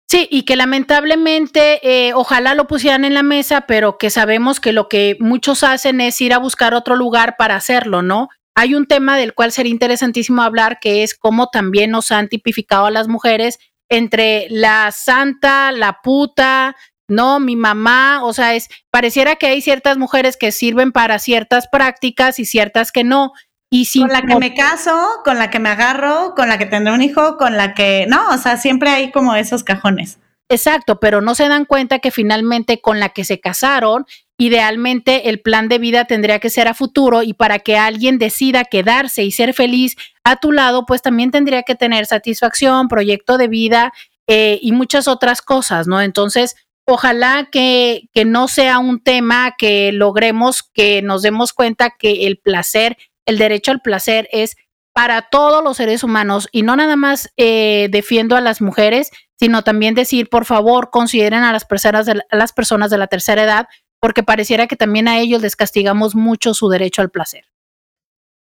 [0.09, 4.73] Sí, y que lamentablemente eh, ojalá lo pusieran en la mesa, pero que sabemos que
[4.73, 8.31] lo que muchos hacen es ir a buscar otro lugar para hacerlo, ¿no?
[8.57, 12.87] Hay un tema del cual sería interesantísimo hablar, que es cómo también nos han tipificado
[12.87, 16.75] a las mujeres entre la santa, la puta,
[17.09, 21.69] no, mi mamá, o sea, es, pareciera que hay ciertas mujeres que sirven para ciertas
[21.69, 23.33] prácticas y ciertas que no.
[23.71, 26.95] Y con la que me caso, con la que me agarro, con la que tendré
[26.95, 30.19] un hijo, con la que, no, o sea, siempre hay como esos cajones.
[30.49, 34.07] Exacto, pero no se dan cuenta que finalmente con la que se casaron,
[34.39, 38.65] idealmente el plan de vida tendría que ser a futuro y para que alguien decida
[38.65, 43.49] quedarse y ser feliz a tu lado, pues también tendría que tener satisfacción, proyecto de
[43.49, 43.93] vida
[44.27, 46.01] eh, y muchas otras cosas, ¿no?
[46.01, 52.27] Entonces, ojalá que, que no sea un tema que logremos que nos demos cuenta que
[52.27, 54.57] el placer, el derecho al placer es
[54.95, 59.63] para todos los seres humanos y no nada más eh, defiendo a las mujeres, sino
[59.63, 63.43] también decir, por favor, consideren a las personas de, a las personas de la tercera
[63.43, 63.67] edad,
[63.99, 67.45] porque pareciera que también a ellos les castigamos mucho su derecho al placer.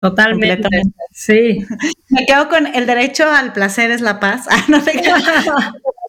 [0.01, 0.69] Totalmente.
[1.13, 1.65] Sí.
[2.09, 4.47] Me quedo con el derecho al placer es la paz.
[4.51, 4.93] Ah, no te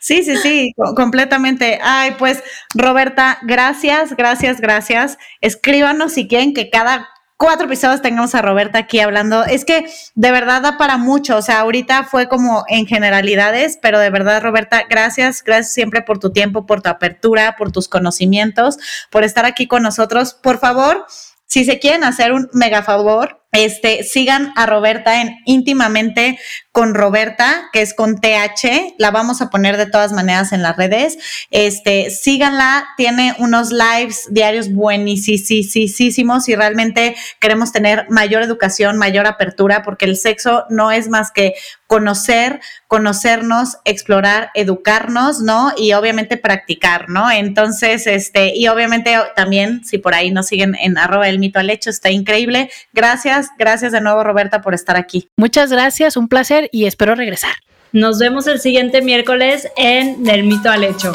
[0.00, 1.78] Sí, sí, sí, completamente.
[1.82, 2.42] Ay, pues
[2.74, 5.18] Roberta, gracias, gracias, gracias.
[5.40, 9.44] Escríbanos si quieren que cada cuatro episodios tengamos a Roberta aquí hablando.
[9.44, 11.36] Es que de verdad da para mucho.
[11.36, 16.18] O sea, ahorita fue como en generalidades, pero de verdad, Roberta, gracias, gracias siempre por
[16.18, 18.78] tu tiempo, por tu apertura, por tus conocimientos,
[19.10, 20.34] por estar aquí con nosotros.
[20.34, 21.06] Por favor,
[21.46, 26.38] si se quieren hacer un mega favor, este, sigan a Roberta en íntimamente
[26.74, 30.76] con Roberta, que es con TH, la vamos a poner de todas maneras en las
[30.76, 31.16] redes.
[31.50, 39.82] Este, síganla, tiene unos lives diarios buenísimos y realmente queremos tener mayor educación, mayor apertura,
[39.82, 41.54] porque el sexo no es más que
[41.86, 45.72] conocer, conocernos, explorar, educarnos, ¿no?
[45.76, 47.30] Y obviamente practicar, ¿no?
[47.30, 51.70] Entonces, este, y obviamente también, si por ahí nos siguen en arroba el mito al
[51.70, 52.68] hecho, está increíble.
[52.92, 55.28] Gracias Gracias, de nuevo, Roberta, por estar aquí.
[55.36, 57.54] Muchas gracias, un placer y espero regresar.
[57.92, 61.12] Nos vemos el siguiente miércoles en Del Mito al Hecho.